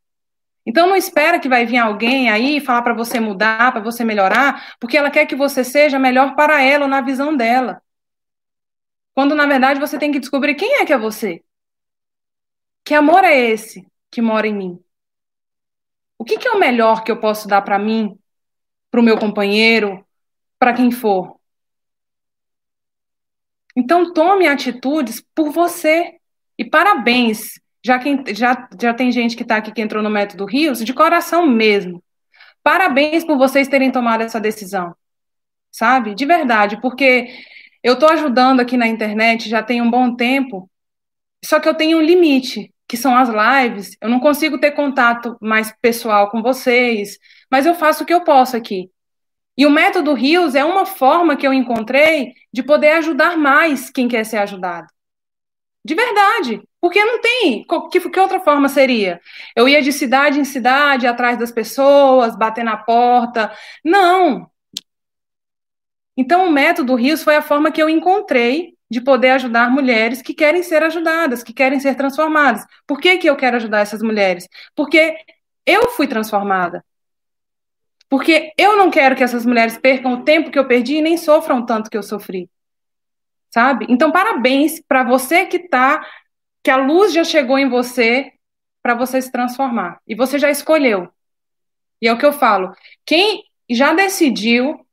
Então 0.69 0.87
não 0.87 0.95
espera 0.95 1.39
que 1.39 1.49
vai 1.49 1.65
vir 1.65 1.77
alguém 1.77 2.29
aí 2.29 2.61
falar 2.61 2.83
para 2.83 2.93
você 2.93 3.19
mudar, 3.19 3.71
para 3.71 3.81
você 3.81 4.05
melhorar, 4.05 4.75
porque 4.79 4.95
ela 4.95 5.09
quer 5.09 5.25
que 5.25 5.35
você 5.35 5.63
seja 5.63 5.97
melhor 5.97 6.35
para 6.35 6.61
ela 6.61 6.85
ou 6.85 6.87
na 6.87 7.01
visão 7.01 7.35
dela. 7.35 7.81
Quando 9.15 9.33
na 9.33 9.47
verdade 9.47 9.79
você 9.79 9.97
tem 9.97 10.11
que 10.11 10.19
descobrir 10.19 10.53
quem 10.53 10.75
é 10.75 10.85
que 10.85 10.93
é 10.93 10.97
você. 10.97 11.43
Que 12.85 12.93
amor 12.93 13.23
é 13.23 13.35
esse 13.35 13.83
que 14.11 14.21
mora 14.21 14.45
em 14.45 14.53
mim? 14.53 14.83
O 16.19 16.23
que, 16.23 16.37
que 16.37 16.47
é 16.47 16.51
o 16.51 16.59
melhor 16.59 17.03
que 17.03 17.11
eu 17.11 17.19
posso 17.19 17.47
dar 17.47 17.63
para 17.63 17.79
mim, 17.79 18.15
para 18.91 18.99
o 18.99 19.03
meu 19.03 19.17
companheiro, 19.17 20.05
para 20.59 20.71
quem 20.71 20.91
for? 20.91 21.39
Então 23.75 24.13
tome 24.13 24.47
atitudes 24.47 25.19
por 25.33 25.49
você. 25.49 26.19
E 26.59 26.63
parabéns, 26.63 27.58
já, 27.83 27.99
quem, 27.99 28.23
já, 28.33 28.67
já 28.79 28.93
tem 28.93 29.11
gente 29.11 29.35
que 29.35 29.43
está 29.43 29.57
aqui 29.57 29.71
que 29.71 29.81
entrou 29.81 30.03
no 30.03 30.09
método 30.09 30.45
Rios, 30.45 30.83
de 30.83 30.93
coração 30.93 31.45
mesmo. 31.45 32.03
Parabéns 32.63 33.23
por 33.23 33.37
vocês 33.37 33.67
terem 33.67 33.91
tomado 33.91 34.21
essa 34.21 34.39
decisão. 34.39 34.95
Sabe? 35.71 36.15
De 36.15 36.25
verdade, 36.25 36.81
porque 36.81 37.29
eu 37.83 37.93
estou 37.93 38.09
ajudando 38.09 38.59
aqui 38.59 38.75
na 38.75 38.87
internet 38.87 39.49
já 39.49 39.63
tem 39.63 39.81
um 39.81 39.89
bom 39.89 40.15
tempo, 40.15 40.69
só 41.43 41.59
que 41.59 41.69
eu 41.69 41.75
tenho 41.75 41.99
um 41.99 42.01
limite, 42.01 42.73
que 42.87 42.97
são 42.97 43.15
as 43.15 43.29
lives. 43.29 43.95
Eu 44.01 44.09
não 44.09 44.19
consigo 44.19 44.59
ter 44.59 44.71
contato 44.71 45.37
mais 45.39 45.73
pessoal 45.81 46.29
com 46.29 46.41
vocês, 46.41 47.17
mas 47.49 47.65
eu 47.65 47.75
faço 47.75 48.03
o 48.03 48.05
que 48.05 48.13
eu 48.13 48.23
posso 48.23 48.57
aqui. 48.57 48.89
E 49.57 49.65
o 49.65 49.69
método 49.69 50.13
Rios 50.13 50.55
é 50.55 50.63
uma 50.63 50.85
forma 50.85 51.35
que 51.35 51.45
eu 51.45 51.53
encontrei 51.53 52.33
de 52.51 52.63
poder 52.63 52.93
ajudar 52.93 53.37
mais 53.37 53.89
quem 53.89 54.07
quer 54.07 54.25
ser 54.25 54.37
ajudado. 54.37 54.87
De 55.83 55.95
verdade. 55.95 56.61
Porque 56.81 57.03
não 57.03 57.19
tem. 57.19 57.65
Que, 57.91 58.09
que 58.09 58.19
outra 58.19 58.39
forma 58.39 58.69
seria? 58.69 59.19
Eu 59.55 59.67
ia 59.67 59.81
de 59.81 59.91
cidade 59.91 60.39
em 60.39 60.45
cidade, 60.45 61.07
atrás 61.07 61.37
das 61.37 61.51
pessoas, 61.51 62.37
bater 62.37 62.63
na 62.63 62.77
porta. 62.77 63.51
Não. 63.83 64.49
Então, 66.15 66.47
o 66.47 66.51
método 66.51 66.95
Rios 66.95 67.23
foi 67.23 67.35
a 67.35 67.41
forma 67.41 67.71
que 67.71 67.81
eu 67.81 67.89
encontrei 67.89 68.77
de 68.89 68.99
poder 69.01 69.31
ajudar 69.31 69.69
mulheres 69.69 70.21
que 70.21 70.33
querem 70.33 70.63
ser 70.63 70.83
ajudadas, 70.83 71.43
que 71.43 71.53
querem 71.53 71.79
ser 71.79 71.95
transformadas. 71.95 72.65
Por 72.87 72.99
que, 72.99 73.17
que 73.17 73.29
eu 73.29 73.35
quero 73.35 73.57
ajudar 73.57 73.79
essas 73.81 74.01
mulheres? 74.01 74.47
Porque 74.75 75.15
eu 75.65 75.89
fui 75.91 76.07
transformada. 76.07 76.83
Porque 78.09 78.51
eu 78.57 78.75
não 78.75 78.89
quero 78.89 79.15
que 79.15 79.23
essas 79.23 79.45
mulheres 79.45 79.77
percam 79.77 80.13
o 80.13 80.23
tempo 80.23 80.49
que 80.49 80.57
eu 80.57 80.67
perdi 80.67 80.95
e 80.95 81.01
nem 81.01 81.15
sofram 81.15 81.63
tanto 81.63 81.89
que 81.89 81.97
eu 81.97 82.01
sofri. 82.01 82.49
Sabe? 83.51 83.85
Então, 83.87 84.11
parabéns 84.11 84.81
para 84.87 85.03
você 85.03 85.45
que 85.45 85.57
está, 85.57 86.03
que 86.69 86.73
a 86.73 86.77
luz 86.77 87.11
já 87.11 87.23
chegou 87.23 87.57
em 87.57 87.67
você 87.67 88.31
para 88.79 88.93
você 88.93 89.19
se 89.19 89.31
transformar. 89.31 89.99
E 90.07 90.13
você 90.13 90.37
já 90.37 90.51
escolheu. 90.51 91.11
E 91.99 92.07
é 92.07 92.13
o 92.13 92.17
que 92.19 92.25
eu 92.27 92.31
falo. 92.31 92.75
Quem 93.03 93.43
já 93.67 93.91
decidiu 93.91 94.85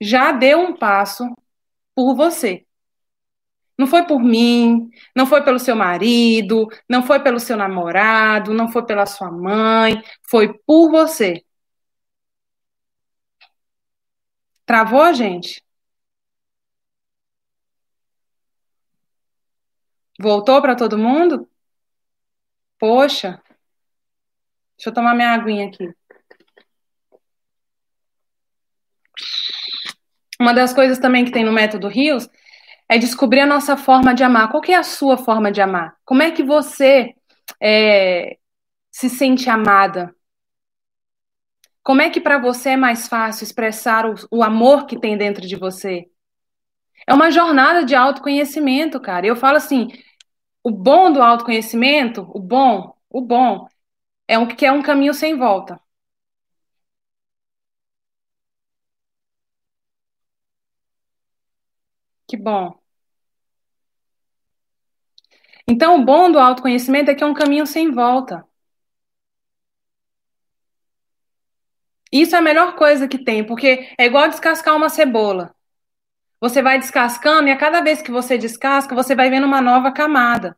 já 0.00 0.32
deu 0.32 0.58
um 0.58 0.74
passo 0.74 1.22
por 1.94 2.14
você. 2.16 2.64
Não 3.76 3.86
foi 3.86 4.06
por 4.06 4.20
mim, 4.22 4.88
não 5.14 5.26
foi 5.26 5.42
pelo 5.44 5.58
seu 5.58 5.76
marido, 5.76 6.66
não 6.88 7.02
foi 7.02 7.20
pelo 7.20 7.38
seu 7.38 7.58
namorado, 7.58 8.54
não 8.54 8.72
foi 8.72 8.86
pela 8.86 9.04
sua 9.04 9.30
mãe, 9.30 10.02
foi 10.22 10.54
por 10.66 10.90
você. 10.90 11.44
Travou, 14.64 15.12
gente? 15.12 15.62
Voltou 20.18 20.60
para 20.62 20.74
todo 20.74 20.98
mundo? 20.98 21.48
Poxa. 22.78 23.40
Deixa 24.76 24.90
eu 24.90 24.94
tomar 24.94 25.14
minha 25.14 25.30
aguinha 25.30 25.68
aqui. 25.68 25.88
Uma 30.38 30.52
das 30.52 30.74
coisas 30.74 30.98
também 30.98 31.24
que 31.24 31.32
tem 31.32 31.44
no 31.44 31.52
método 31.52 31.88
Rios 31.88 32.28
é 32.88 32.98
descobrir 32.98 33.40
a 33.40 33.46
nossa 33.46 33.76
forma 33.76 34.14
de 34.14 34.22
amar. 34.22 34.50
Qual 34.50 34.62
é 34.68 34.74
a 34.74 34.82
sua 34.82 35.16
forma 35.16 35.50
de 35.50 35.60
amar? 35.60 35.96
Como 36.04 36.22
é 36.22 36.30
que 36.30 36.42
você 36.42 37.14
é, 37.60 38.36
se 38.90 39.08
sente 39.08 39.48
amada? 39.48 40.14
Como 41.82 42.02
é 42.02 42.10
que 42.10 42.20
para 42.20 42.38
você 42.38 42.70
é 42.70 42.76
mais 42.76 43.08
fácil 43.08 43.44
expressar 43.44 44.06
o, 44.06 44.14
o 44.30 44.42
amor 44.42 44.86
que 44.86 44.98
tem 44.98 45.16
dentro 45.16 45.46
de 45.46 45.56
você? 45.56 46.06
É 47.06 47.14
uma 47.14 47.30
jornada 47.30 47.84
de 47.84 47.94
autoconhecimento, 47.94 49.00
cara. 49.00 49.26
Eu 49.26 49.36
falo 49.36 49.56
assim, 49.56 49.88
o 50.66 50.70
bom 50.72 51.12
do 51.12 51.22
autoconhecimento, 51.22 52.22
o 52.34 52.40
bom, 52.40 52.92
o 53.08 53.20
bom, 53.22 53.68
é 54.28 54.38
um 54.38 54.48
que 54.48 54.66
é 54.66 54.72
um 54.72 54.82
caminho 54.82 55.14
sem 55.14 55.36
volta. 55.38 55.80
Que 62.26 62.36
bom. 62.36 62.80
Então, 65.68 66.00
o 66.00 66.04
bom 66.04 66.30
do 66.30 66.38
autoconhecimento 66.40 67.10
é 67.10 67.14
que 67.14 67.22
é 67.24 67.26
um 67.26 67.34
caminho 67.34 67.66
sem 67.66 67.90
volta. 67.92 68.44
Isso 72.12 72.34
é 72.34 72.38
a 72.38 72.42
melhor 72.42 72.74
coisa 72.76 73.06
que 73.08 73.18
tem, 73.18 73.44
porque 73.46 73.94
é 73.98 74.06
igual 74.06 74.28
descascar 74.28 74.74
uma 74.76 74.88
cebola. 74.88 75.55
Você 76.40 76.62
vai 76.62 76.78
descascando 76.78 77.48
e 77.48 77.52
a 77.52 77.56
cada 77.56 77.80
vez 77.80 78.02
que 78.02 78.10
você 78.10 78.36
descasca, 78.38 78.94
você 78.94 79.14
vai 79.14 79.30
vendo 79.30 79.46
uma 79.46 79.60
nova 79.60 79.90
camada. 79.92 80.56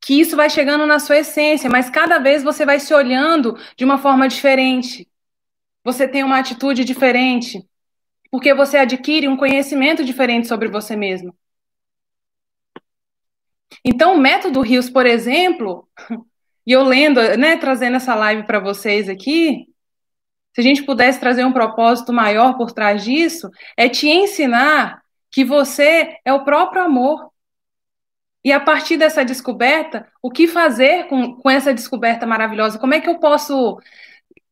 Que 0.00 0.20
isso 0.20 0.36
vai 0.36 0.50
chegando 0.50 0.86
na 0.86 0.98
sua 0.98 1.18
essência, 1.18 1.70
mas 1.70 1.88
cada 1.88 2.18
vez 2.18 2.42
você 2.42 2.66
vai 2.66 2.78
se 2.78 2.92
olhando 2.92 3.56
de 3.76 3.84
uma 3.84 3.98
forma 3.98 4.28
diferente. 4.28 5.08
Você 5.82 6.08
tem 6.08 6.22
uma 6.24 6.38
atitude 6.38 6.84
diferente 6.84 7.66
porque 8.34 8.52
você 8.52 8.78
adquire 8.78 9.28
um 9.28 9.36
conhecimento 9.36 10.04
diferente 10.04 10.48
sobre 10.48 10.68
você 10.68 10.96
mesmo. 10.96 11.32
Então, 13.84 14.16
o 14.16 14.18
método 14.18 14.60
Rios, 14.60 14.90
por 14.90 15.06
exemplo, 15.06 15.88
e 16.66 16.72
eu 16.72 16.82
lendo, 16.82 17.20
né, 17.36 17.56
trazendo 17.56 17.96
essa 17.96 18.12
live 18.16 18.42
para 18.44 18.58
vocês 18.58 19.08
aqui, 19.08 19.68
se 20.54 20.60
a 20.60 20.62
gente 20.62 20.84
pudesse 20.84 21.18
trazer 21.18 21.44
um 21.44 21.52
propósito 21.52 22.12
maior 22.12 22.56
por 22.56 22.70
trás 22.70 23.02
disso, 23.04 23.50
é 23.76 23.88
te 23.88 24.08
ensinar 24.08 25.02
que 25.30 25.44
você 25.44 26.16
é 26.24 26.32
o 26.32 26.44
próprio 26.44 26.82
amor. 26.82 27.30
E 28.44 28.52
a 28.52 28.60
partir 28.60 28.96
dessa 28.96 29.24
descoberta, 29.24 30.06
o 30.22 30.30
que 30.30 30.46
fazer 30.46 31.08
com, 31.08 31.34
com 31.36 31.50
essa 31.50 31.74
descoberta 31.74 32.24
maravilhosa? 32.26 32.78
Como 32.78 32.94
é 32.94 33.00
que 33.00 33.08
eu 33.08 33.18
posso 33.18 33.80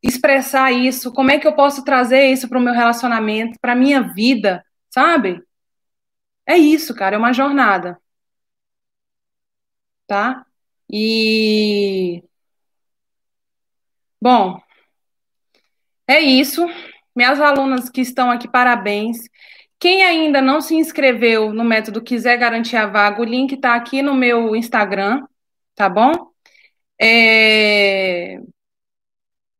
expressar 0.03 0.71
isso, 0.73 1.13
como 1.13 1.31
é 1.31 1.39
que 1.39 1.47
eu 1.47 1.55
posso 1.55 1.83
trazer 1.85 2.25
isso 2.25 2.49
para 2.49 2.59
o 2.59 2.61
meu 2.61 2.73
relacionamento, 2.73 3.57
para 3.61 3.71
a 3.71 3.75
minha 3.75 4.01
vida, 4.01 4.65
sabe? 4.89 5.41
É 6.45 6.57
isso, 6.57 6.93
cara, 6.95 7.15
é 7.15 7.19
uma 7.19 7.33
jornada. 7.33 7.97
Tá? 10.07 10.45
E. 10.91 12.23
Bom, 14.21 14.62
é 16.13 16.21
isso. 16.21 16.65
Minhas 17.15 17.39
alunas 17.39 17.89
que 17.89 18.01
estão 18.01 18.31
aqui, 18.31 18.47
parabéns. 18.47 19.17
Quem 19.79 20.03
ainda 20.03 20.41
não 20.41 20.61
se 20.61 20.75
inscreveu 20.75 21.53
no 21.53 21.63
método 21.63 22.01
Quiser 22.01 22.37
Garantir 22.37 22.77
a 22.77 22.87
Vaga, 22.87 23.21
o 23.21 23.25
link 23.25 23.53
está 23.53 23.75
aqui 23.75 24.01
no 24.01 24.15
meu 24.15 24.55
Instagram, 24.55 25.25
tá 25.75 25.89
bom? 25.89 26.13
É... 27.01 28.39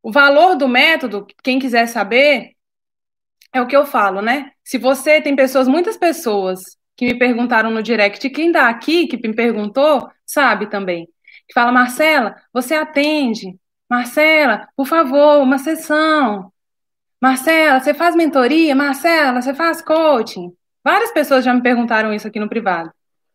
O 0.02 0.12
valor 0.12 0.56
do 0.56 0.68
método, 0.68 1.26
quem 1.44 1.60
quiser 1.60 1.88
saber, 1.88 2.52
é 3.54 3.62
o 3.62 3.68
que 3.68 3.76
eu 3.76 3.86
falo, 3.86 4.22
né? 4.22 4.52
Se 4.64 4.78
você 4.78 5.22
tem 5.22 5.36
pessoas, 5.36 5.68
muitas 5.68 5.98
pessoas 5.98 6.60
que 6.96 7.06
me 7.06 7.18
perguntaram 7.18 7.72
no 7.72 7.84
direct, 7.84 8.30
quem 8.30 8.48
está 8.48 8.70
aqui, 8.70 9.08
que 9.08 9.18
me 9.18 9.36
perguntou, 9.36 10.10
sabe 10.26 10.70
também. 10.70 11.08
Que 11.48 11.54
fala, 11.54 11.72
Marcela, 11.72 12.36
você 12.54 12.76
atende. 12.76 13.58
Marcela, 13.94 14.68
por 14.76 14.88
favor, 14.88 15.44
uma 15.44 15.60
sessão. 15.60 16.52
Marcela, 17.22 17.80
você 17.80 17.94
faz 17.94 18.16
mentoria? 18.16 18.74
Marcela, 18.74 19.40
você 19.40 19.54
faz 19.54 19.84
coaching? 19.84 20.52
Várias 20.84 21.12
pessoas 21.12 21.46
já 21.46 21.54
me 21.54 21.62
perguntaram 21.62 22.12
isso 22.12 22.28
aqui 22.28 22.40
no 22.40 22.50
privado. 22.50 22.92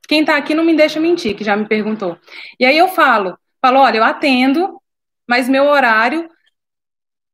Quem 0.09 0.23
está 0.23 0.37
aqui 0.37 0.55
não 0.57 0.65
me 0.65 0.77
deixa 0.77 0.99
mentir, 0.99 1.37
que 1.37 1.45
já 1.45 1.55
me 1.55 1.69
perguntou. 1.69 2.19
E 2.59 2.67
aí 2.67 2.77
eu 2.77 2.89
falo, 2.89 3.39
falo, 3.63 3.79
olha, 3.79 3.99
eu 3.99 4.03
atendo, 4.03 4.83
mas 5.29 5.49
meu 5.49 5.63
horário 5.67 6.29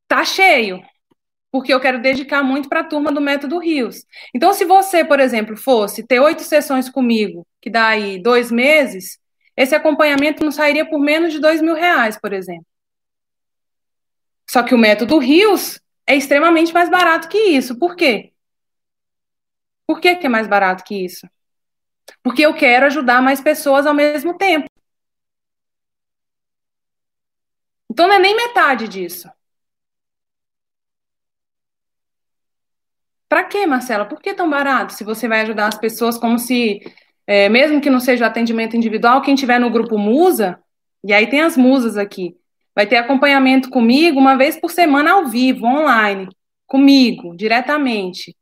tá 0.06 0.22
cheio, 0.22 0.82
porque 1.50 1.72
eu 1.72 1.80
quero 1.80 2.02
dedicar 2.02 2.42
muito 2.42 2.68
para 2.68 2.80
a 2.80 2.84
turma 2.84 3.10
do 3.10 3.22
Método 3.22 3.58
Rios. 3.58 4.04
Então, 4.34 4.52
se 4.52 4.66
você, 4.66 5.02
por 5.02 5.18
exemplo, 5.18 5.56
fosse 5.56 6.06
ter 6.06 6.20
oito 6.20 6.42
sessões 6.42 6.90
comigo, 6.90 7.46
que 7.58 7.70
dá 7.70 7.86
aí 7.86 8.22
dois 8.22 8.50
meses, 8.52 9.18
esse 9.56 9.74
acompanhamento 9.74 10.44
não 10.44 10.52
sairia 10.52 10.84
por 10.84 11.00
menos 11.00 11.32
de 11.32 11.40
dois 11.40 11.62
mil 11.62 11.74
reais, 11.74 12.18
por 12.20 12.34
exemplo. 12.34 12.66
Só 14.48 14.62
que 14.62 14.74
o 14.74 14.78
método 14.78 15.18
Rios 15.18 15.80
é 16.06 16.14
extremamente 16.16 16.72
mais 16.72 16.90
barato 16.90 17.28
que 17.28 17.38
isso. 17.38 17.78
Por 17.78 17.96
quê? 17.96 18.32
Por 19.86 20.00
que, 20.00 20.16
que 20.16 20.26
é 20.26 20.28
mais 20.28 20.46
barato 20.46 20.84
que 20.84 21.04
isso? 21.04 21.28
Porque 22.22 22.42
eu 22.42 22.54
quero 22.54 22.86
ajudar 22.86 23.22
mais 23.22 23.40
pessoas 23.40 23.86
ao 23.86 23.94
mesmo 23.94 24.36
tempo. 24.36 24.66
Então 27.90 28.08
não 28.08 28.14
é 28.14 28.18
nem 28.18 28.36
metade 28.36 28.88
disso. 28.88 29.28
Para 33.28 33.44
quê, 33.44 33.66
Marcela? 33.66 34.04
Por 34.04 34.20
que 34.20 34.34
tão 34.34 34.48
barato? 34.48 34.92
Se 34.92 35.02
você 35.04 35.26
vai 35.26 35.40
ajudar 35.42 35.66
as 35.66 35.78
pessoas 35.78 36.18
como 36.18 36.38
se, 36.38 36.80
é, 37.26 37.48
mesmo 37.48 37.80
que 37.80 37.90
não 37.90 38.00
seja 38.00 38.26
atendimento 38.26 38.76
individual, 38.76 39.22
quem 39.22 39.34
tiver 39.34 39.58
no 39.58 39.70
grupo 39.70 39.98
Musa, 39.98 40.62
e 41.02 41.12
aí 41.12 41.28
tem 41.28 41.40
as 41.40 41.56
musas 41.56 41.96
aqui, 41.96 42.36
vai 42.74 42.86
ter 42.86 42.96
acompanhamento 42.96 43.70
comigo 43.70 44.18
uma 44.18 44.36
vez 44.36 44.58
por 44.58 44.70
semana 44.70 45.12
ao 45.12 45.26
vivo, 45.26 45.66
online, 45.66 46.28
comigo, 46.66 47.36
diretamente. 47.36 48.36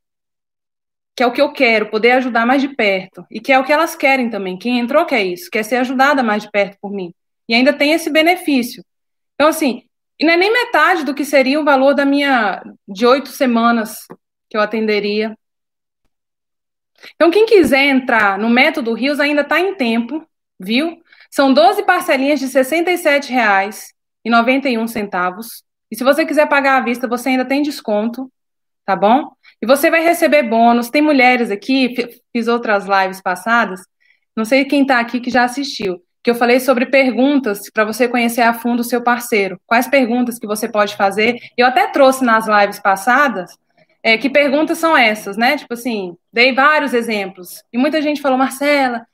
Que 1.15 1.23
é 1.23 1.27
o 1.27 1.33
que 1.33 1.43
eu 1.43 1.53
quero, 1.53 1.91
poder 1.91 2.13
ajudar 2.13 2.47
mais 2.47 2.63
de 2.63 2.75
perto. 2.75 3.25
E 3.31 3.41
que 3.41 3.53
é 3.53 3.59
o 3.59 3.65
que 3.65 3.73
elas 3.73 3.95
querem 3.95 4.31
também. 4.31 4.59
Quem 4.59 4.79
entrou 4.79 5.05
quer 5.05 5.23
isso, 5.23 5.51
quer 5.51 5.63
ser 5.63 5.77
ajudada 5.77 6.23
mais 6.23 6.43
de 6.43 6.51
perto 6.51 6.79
por 6.81 6.91
mim. 6.91 7.13
E 7.49 7.55
ainda 7.55 7.73
tem 7.73 7.93
esse 7.93 8.09
benefício. 8.09 8.83
Então, 9.35 9.49
assim, 9.49 9.83
não 10.21 10.31
é 10.33 10.37
nem 10.37 10.53
metade 10.53 11.05
do 11.05 11.15
que 11.15 11.25
seria 11.25 11.61
o 11.61 11.65
valor 11.65 11.95
da 11.95 12.05
minha 12.05 12.63
de 12.89 13.07
oito 13.07 13.29
semanas 13.29 14.07
que 14.49 14.57
eu 14.57 14.61
atenderia. 14.61 15.37
Então, 17.15 17.31
quem 17.31 17.45
quiser 17.45 17.87
entrar 17.87 18.39
no 18.39 18.49
método 18.49 18.95
Rios 18.95 19.19
ainda 19.21 19.43
está 19.43 19.59
em 19.59 19.75
tempo, 19.75 20.27
viu? 20.59 21.03
São 21.31 21.53
12 21.53 21.83
parcelinhas 21.85 22.39
de 22.39 22.47
R$ 22.47 23.71
67,91. 24.25 25.63
E 25.91 25.97
se 25.97 26.05
você 26.05 26.25
quiser 26.25 26.49
pagar 26.49 26.79
à 26.79 26.81
vista, 26.81 27.07
você 27.07 27.31
ainda 27.31 27.45
tem 27.45 27.63
desconto, 27.63 28.31
tá 28.85 28.97
bom? 28.97 29.31
E 29.61 29.67
você 29.67 29.91
vai 29.91 30.03
receber 30.03 30.43
bônus. 30.43 30.91
Tem 30.91 31.03
mulheres 31.03 31.51
aqui, 31.51 31.95
fiz 32.33 32.49
outras 32.49 32.87
lives 32.87 33.21
passadas, 33.21 33.83
não 34.35 34.45
sei 34.45 34.65
quem 34.65 34.83
está 34.83 34.99
aqui 34.99 35.21
que 35.21 35.31
já 35.31 35.45
assistiu, 35.45 36.03
que 36.23 36.31
eu 36.31 36.35
falei 36.35 36.61
sobre 36.61 36.87
perguntas 36.87 37.71
para 37.71 37.85
você 37.85 38.09
conhecer 38.09 38.41
a 38.41 38.55
fundo 38.55 38.81
o 38.81 38.85
seu 38.85 39.03
parceiro. 39.03 39.61
Quais 39.67 39.87
perguntas 39.87 40.39
que 40.39 40.47
você 40.47 40.69
pode 40.69 40.97
fazer? 40.97 41.39
Eu 41.57 41.67
até 41.67 41.87
trouxe 41.89 42.25
nas 42.25 42.47
lives 42.47 42.81
passadas 42.81 43.51
é, 44.03 44.17
que 44.17 44.31
perguntas 44.31 44.79
são 44.79 44.97
essas, 44.97 45.37
né? 45.37 45.57
Tipo 45.57 45.75
assim, 45.75 46.17
dei 46.33 46.55
vários 46.55 46.95
exemplos. 46.95 47.63
E 47.73 47.79
muita 47.79 48.01
gente 48.01 48.23
falou, 48.23 48.39
Marcela, 48.39 49.07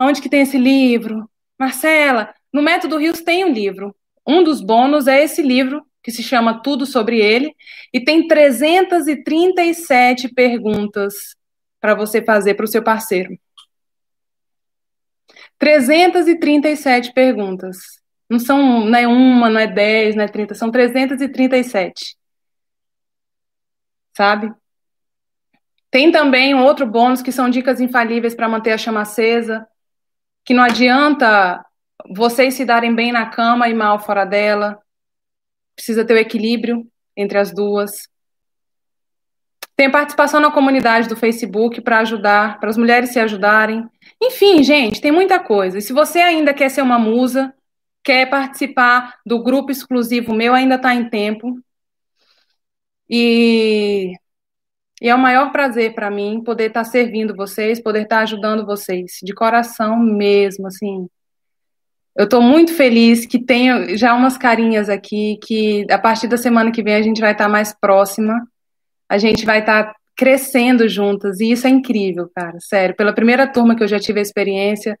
onde 0.00 0.22
que 0.22 0.28
tem 0.28 0.42
esse 0.42 0.56
livro? 0.56 1.28
Marcela, 1.58 2.32
no 2.52 2.62
Método 2.62 2.96
Rios 2.96 3.20
tem 3.20 3.44
um 3.44 3.52
livro. 3.52 3.94
Um 4.26 4.42
dos 4.42 4.60
bônus 4.60 5.06
é 5.06 5.22
esse 5.22 5.42
livro, 5.42 5.84
que 6.02 6.10
se 6.10 6.22
chama 6.22 6.62
Tudo 6.62 6.86
Sobre 6.86 7.20
Ele, 7.20 7.54
e 7.92 8.00
tem 8.00 8.26
337 8.26 10.32
perguntas 10.34 11.36
para 11.80 11.94
você 11.94 12.22
fazer 12.22 12.54
para 12.54 12.64
o 12.64 12.68
seu 12.68 12.82
parceiro. 12.82 13.38
337 15.58 17.12
perguntas. 17.12 17.76
Não 18.28 18.38
são 18.38 18.86
não 18.86 18.98
é 18.98 19.06
uma, 19.06 19.50
não 19.50 19.60
é 19.60 19.66
10, 19.66 20.16
não 20.16 20.24
é 20.24 20.28
30, 20.28 20.54
são 20.54 20.70
337 20.70 22.18
sabe? 24.20 24.52
Tem 25.90 26.12
também 26.12 26.54
um 26.54 26.62
outro 26.62 26.86
bônus 26.86 27.22
que 27.22 27.32
são 27.32 27.48
dicas 27.48 27.80
infalíveis 27.80 28.34
para 28.34 28.48
manter 28.48 28.72
a 28.72 28.78
chama 28.78 29.00
acesa, 29.00 29.66
que 30.44 30.52
não 30.52 30.62
adianta 30.62 31.64
vocês 32.12 32.54
se 32.54 32.64
darem 32.64 32.92
bem 32.92 33.12
na 33.12 33.26
cama 33.26 33.68
e 33.68 33.74
mal 33.74 34.00
fora 34.00 34.24
dela. 34.24 34.78
Precisa 35.76 36.04
ter 36.04 36.14
o 36.14 36.18
equilíbrio 36.18 36.84
entre 37.16 37.38
as 37.38 37.54
duas. 37.54 38.08
Tem 39.76 39.90
participação 39.90 40.40
na 40.40 40.50
comunidade 40.50 41.08
do 41.08 41.16
Facebook 41.16 41.80
para 41.80 42.00
ajudar, 42.00 42.58
para 42.58 42.68
as 42.68 42.76
mulheres 42.76 43.10
se 43.10 43.20
ajudarem. 43.20 43.88
Enfim, 44.20 44.62
gente, 44.64 45.00
tem 45.00 45.12
muita 45.12 45.38
coisa. 45.38 45.78
E 45.78 45.82
se 45.82 45.92
você 45.92 46.18
ainda 46.18 46.52
quer 46.52 46.68
ser 46.68 46.82
uma 46.82 46.98
musa, 46.98 47.54
quer 48.02 48.28
participar 48.28 49.18
do 49.24 49.42
grupo 49.42 49.70
exclusivo 49.70 50.34
meu, 50.34 50.52
ainda 50.52 50.74
está 50.74 50.92
em 50.92 51.08
tempo. 51.08 51.58
E, 53.08 54.12
e 55.00 55.08
é 55.08 55.14
o 55.14 55.18
maior 55.18 55.52
prazer 55.52 55.94
para 55.94 56.10
mim 56.10 56.42
poder 56.42 56.66
estar 56.66 56.84
tá 56.84 56.90
servindo 56.90 57.36
vocês, 57.36 57.80
poder 57.80 58.02
estar 58.02 58.16
tá 58.16 58.22
ajudando 58.22 58.66
vocês, 58.66 59.12
de 59.22 59.32
coração 59.32 59.96
mesmo, 59.98 60.66
assim. 60.66 61.08
Eu 62.16 62.24
estou 62.24 62.42
muito 62.42 62.74
feliz 62.74 63.24
que 63.24 63.38
tenho 63.38 63.96
já 63.96 64.14
umas 64.14 64.36
carinhas 64.36 64.88
aqui, 64.88 65.38
que 65.42 65.86
a 65.90 65.98
partir 65.98 66.26
da 66.28 66.36
semana 66.36 66.72
que 66.72 66.82
vem 66.82 66.94
a 66.94 67.02
gente 67.02 67.20
vai 67.20 67.32
estar 67.32 67.44
tá 67.44 67.50
mais 67.50 67.72
próxima, 67.72 68.46
a 69.08 69.18
gente 69.18 69.44
vai 69.46 69.60
estar 69.60 69.94
crescendo 70.16 70.88
juntas, 70.88 71.40
e 71.40 71.50
isso 71.50 71.66
é 71.66 71.70
incrível, 71.70 72.30
cara, 72.34 72.58
sério. 72.60 72.94
Pela 72.94 73.14
primeira 73.14 73.46
turma 73.46 73.74
que 73.74 73.82
eu 73.82 73.88
já 73.88 73.98
tive 73.98 74.18
a 74.18 74.22
experiência, 74.22 74.98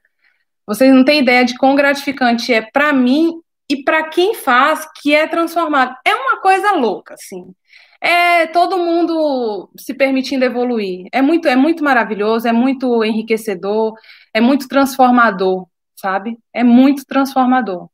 vocês 0.66 0.92
não 0.94 1.04
têm 1.04 1.20
ideia 1.20 1.44
de 1.44 1.56
quão 1.58 1.74
gratificante 1.74 2.52
é 2.52 2.62
para 2.62 2.92
mim 2.92 3.32
e 3.68 3.82
para 3.82 4.04
quem 4.04 4.34
faz, 4.34 4.86
que 5.02 5.14
é 5.14 5.26
transformado. 5.26 5.94
É 6.06 6.14
uma 6.14 6.40
coisa 6.40 6.72
louca, 6.72 7.14
assim 7.14 7.52
é 8.00 8.46
todo 8.46 8.78
mundo 8.78 9.68
se 9.76 9.92
permitindo 9.92 10.44
evoluir. 10.44 11.06
É 11.12 11.20
muito, 11.20 11.46
é 11.46 11.54
muito 11.54 11.84
maravilhoso, 11.84 12.48
é 12.48 12.52
muito 12.52 13.04
enriquecedor, 13.04 13.94
é 14.32 14.40
muito 14.40 14.66
transformador, 14.66 15.66
sabe? 16.00 16.38
É 16.52 16.64
muito 16.64 17.04
transformador. 17.04 17.88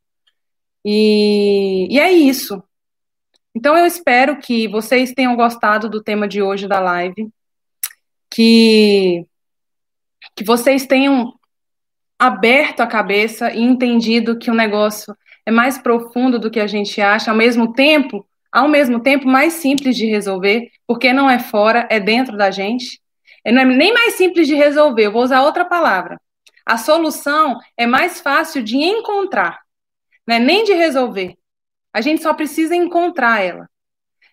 E, 0.85 1.89
e 1.91 1.99
é 1.99 2.11
isso. 2.13 2.63
Então 3.55 3.77
eu 3.77 3.87
espero 3.87 4.39
que 4.39 4.69
vocês 4.69 5.13
tenham 5.13 5.35
gostado 5.35 5.89
do 5.89 6.03
tema 6.03 6.29
de 6.29 6.43
hoje 6.43 6.69
da 6.69 6.79
live, 6.79 7.29
que, 8.31 9.27
que 10.35 10.45
vocês 10.45 10.87
tenham 10.87 11.35
aberto 12.19 12.81
a 12.81 12.87
cabeça 12.87 13.53
e 13.53 13.61
entendido 13.61 14.39
que 14.39 14.51
o 14.51 14.55
negócio 14.55 15.17
é 15.45 15.51
mais 15.51 15.79
profundo 15.79 16.39
do 16.39 16.51
que 16.51 16.61
a 16.61 16.67
gente 16.67 17.01
acha, 17.01 17.31
ao 17.31 17.37
mesmo 17.37 17.73
tempo 17.73 18.27
ao 18.57 18.69
mesmo 18.69 19.01
tempo 19.01 19.29
mais 19.29 19.53
simples 19.53 19.95
de 19.97 20.07
resolver, 20.07 20.71
porque 20.87 21.13
não 21.13 21.29
é 21.29 21.39
fora, 21.39 21.87
é 21.91 22.01
dentro 22.01 22.39
da 22.39 22.51
gente. 22.51 23.03
É, 23.45 23.53
não 23.53 23.61
é 23.61 23.65
nem 23.67 23.93
mais 23.93 24.15
simples 24.15 24.49
de 24.49 24.55
resolver, 24.55 25.05
eu 25.05 25.13
vou 25.13 25.23
usar 25.23 25.43
outra 25.43 25.63
palavra. 25.63 26.19
A 26.67 26.77
solução 26.77 27.61
é 27.77 27.87
mais 27.87 28.21
fácil 28.21 28.62
de 28.62 28.77
encontrar, 28.77 29.61
não 30.27 30.35
é 30.35 30.39
nem 30.41 30.64
de 30.64 30.73
resolver. 30.73 31.37
A 31.93 32.01
gente 32.01 32.23
só 32.23 32.35
precisa 32.35 32.75
encontrar 32.75 33.41
ela. 33.41 33.71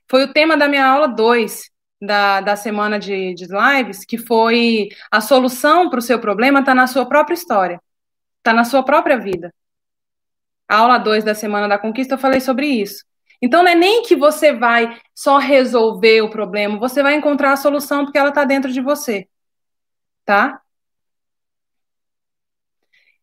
Foi 0.09 0.23
o 0.23 0.34
tema 0.34 0.57
da 0.57 0.67
minha 0.67 0.86
aula 0.86 1.07
2 1.07 1.69
da, 2.01 2.41
da 2.41 2.55
semana 2.55 2.99
de, 2.99 3.34
de 3.36 3.45
lives, 3.45 4.03
que 4.03 4.17
foi 4.17 4.89
a 5.11 5.21
solução 5.21 5.89
para 5.89 5.99
o 5.99 6.01
seu 6.01 6.19
problema 6.19 6.59
está 6.59 6.75
na 6.75 6.88
sua 6.88 7.05
própria 7.05 7.36
história, 7.36 7.79
está 8.39 8.51
na 8.51 8.65
sua 8.65 8.84
própria 8.84 9.17
vida. 9.17 9.53
A 10.67 10.77
aula 10.77 10.97
2 10.97 11.23
da 11.23 11.36
semana 11.36 11.67
da 11.67 11.77
conquista 11.77 12.15
eu 12.15 12.19
falei 12.19 12.39
sobre 12.39 12.65
isso. 12.67 13.05
Então, 13.41 13.61
não 13.61 13.69
é 13.69 13.75
nem 13.75 14.03
que 14.03 14.15
você 14.15 14.53
vai 14.53 14.99
só 15.13 15.38
resolver 15.38 16.21
o 16.21 16.29
problema, 16.29 16.79
você 16.79 17.03
vai 17.03 17.15
encontrar 17.15 17.53
a 17.53 17.57
solução 17.57 18.05
porque 18.05 18.17
ela 18.17 18.29
está 18.29 18.45
dentro 18.45 18.71
de 18.71 18.81
você. 18.81 19.27
Tá? 20.25 20.62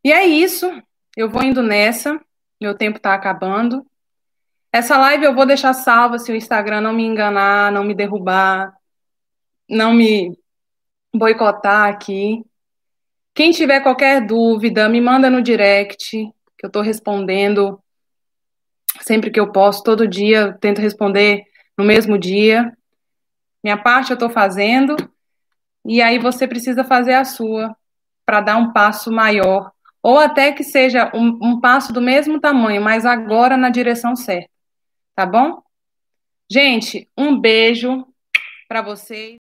E 0.05 0.13
é 0.13 0.25
isso. 0.25 0.71
Eu 1.17 1.29
vou 1.29 1.43
indo 1.43 1.63
nessa. 1.63 2.21
Meu 2.61 2.77
tempo 2.77 2.97
está 2.99 3.15
acabando. 3.15 3.87
Essa 4.73 4.97
live 4.99 5.25
eu 5.25 5.35
vou 5.35 5.47
deixar 5.47 5.73
salva 5.73 6.19
se 6.19 6.31
o 6.31 6.37
Instagram 6.37 6.81
não 6.81 6.93
me 6.93 7.05
enganar, 7.05 7.73
não 7.73 7.83
me 7.83 7.95
derrubar, 7.95 8.73
não 9.69 9.93
me 9.93 10.39
boicotar 11.13 11.89
aqui. 11.89 12.45
Quem 13.35 13.51
tiver 13.51 13.81
qualquer 13.81 14.25
dúvida, 14.25 14.89
me 14.89 15.01
manda 15.01 15.29
no 15.29 15.43
direct, 15.43 16.11
que 16.11 16.67
eu 16.67 16.69
estou 16.69 16.83
respondendo 16.83 17.83
sempre 19.01 19.31
que 19.31 19.41
eu 19.41 19.51
posso, 19.51 19.83
todo 19.83 20.07
dia, 20.07 20.57
tento 20.61 20.81
responder 20.81 21.45
no 21.77 21.85
mesmo 21.85 22.19
dia. 22.19 22.77
Minha 23.63 23.77
parte 23.77 24.11
eu 24.11 24.15
estou 24.15 24.31
fazendo, 24.31 24.97
e 25.85 26.01
aí 26.03 26.19
você 26.19 26.47
precisa 26.47 26.85
fazer 26.85 27.15
a 27.15 27.25
sua 27.25 27.75
para 28.25 28.41
dar 28.41 28.57
um 28.57 28.73
passo 28.73 29.11
maior, 29.11 29.73
ou 30.03 30.19
até 30.19 30.53
que 30.53 30.65
seja 30.65 31.11
um, 31.15 31.39
um 31.43 31.61
passo 31.61 31.93
do 31.93 32.01
mesmo 32.01 32.41
tamanho, 32.41 32.83
mas 32.83 33.05
agora 33.05 33.57
na 33.57 33.71
direção 33.71 34.17
certa. 34.17 34.51
Tá 35.15 35.27
bom? 35.27 35.63
Gente, 36.51 37.09
um 37.17 37.39
beijo 37.39 38.07
para 38.69 38.83
vocês. 38.83 39.40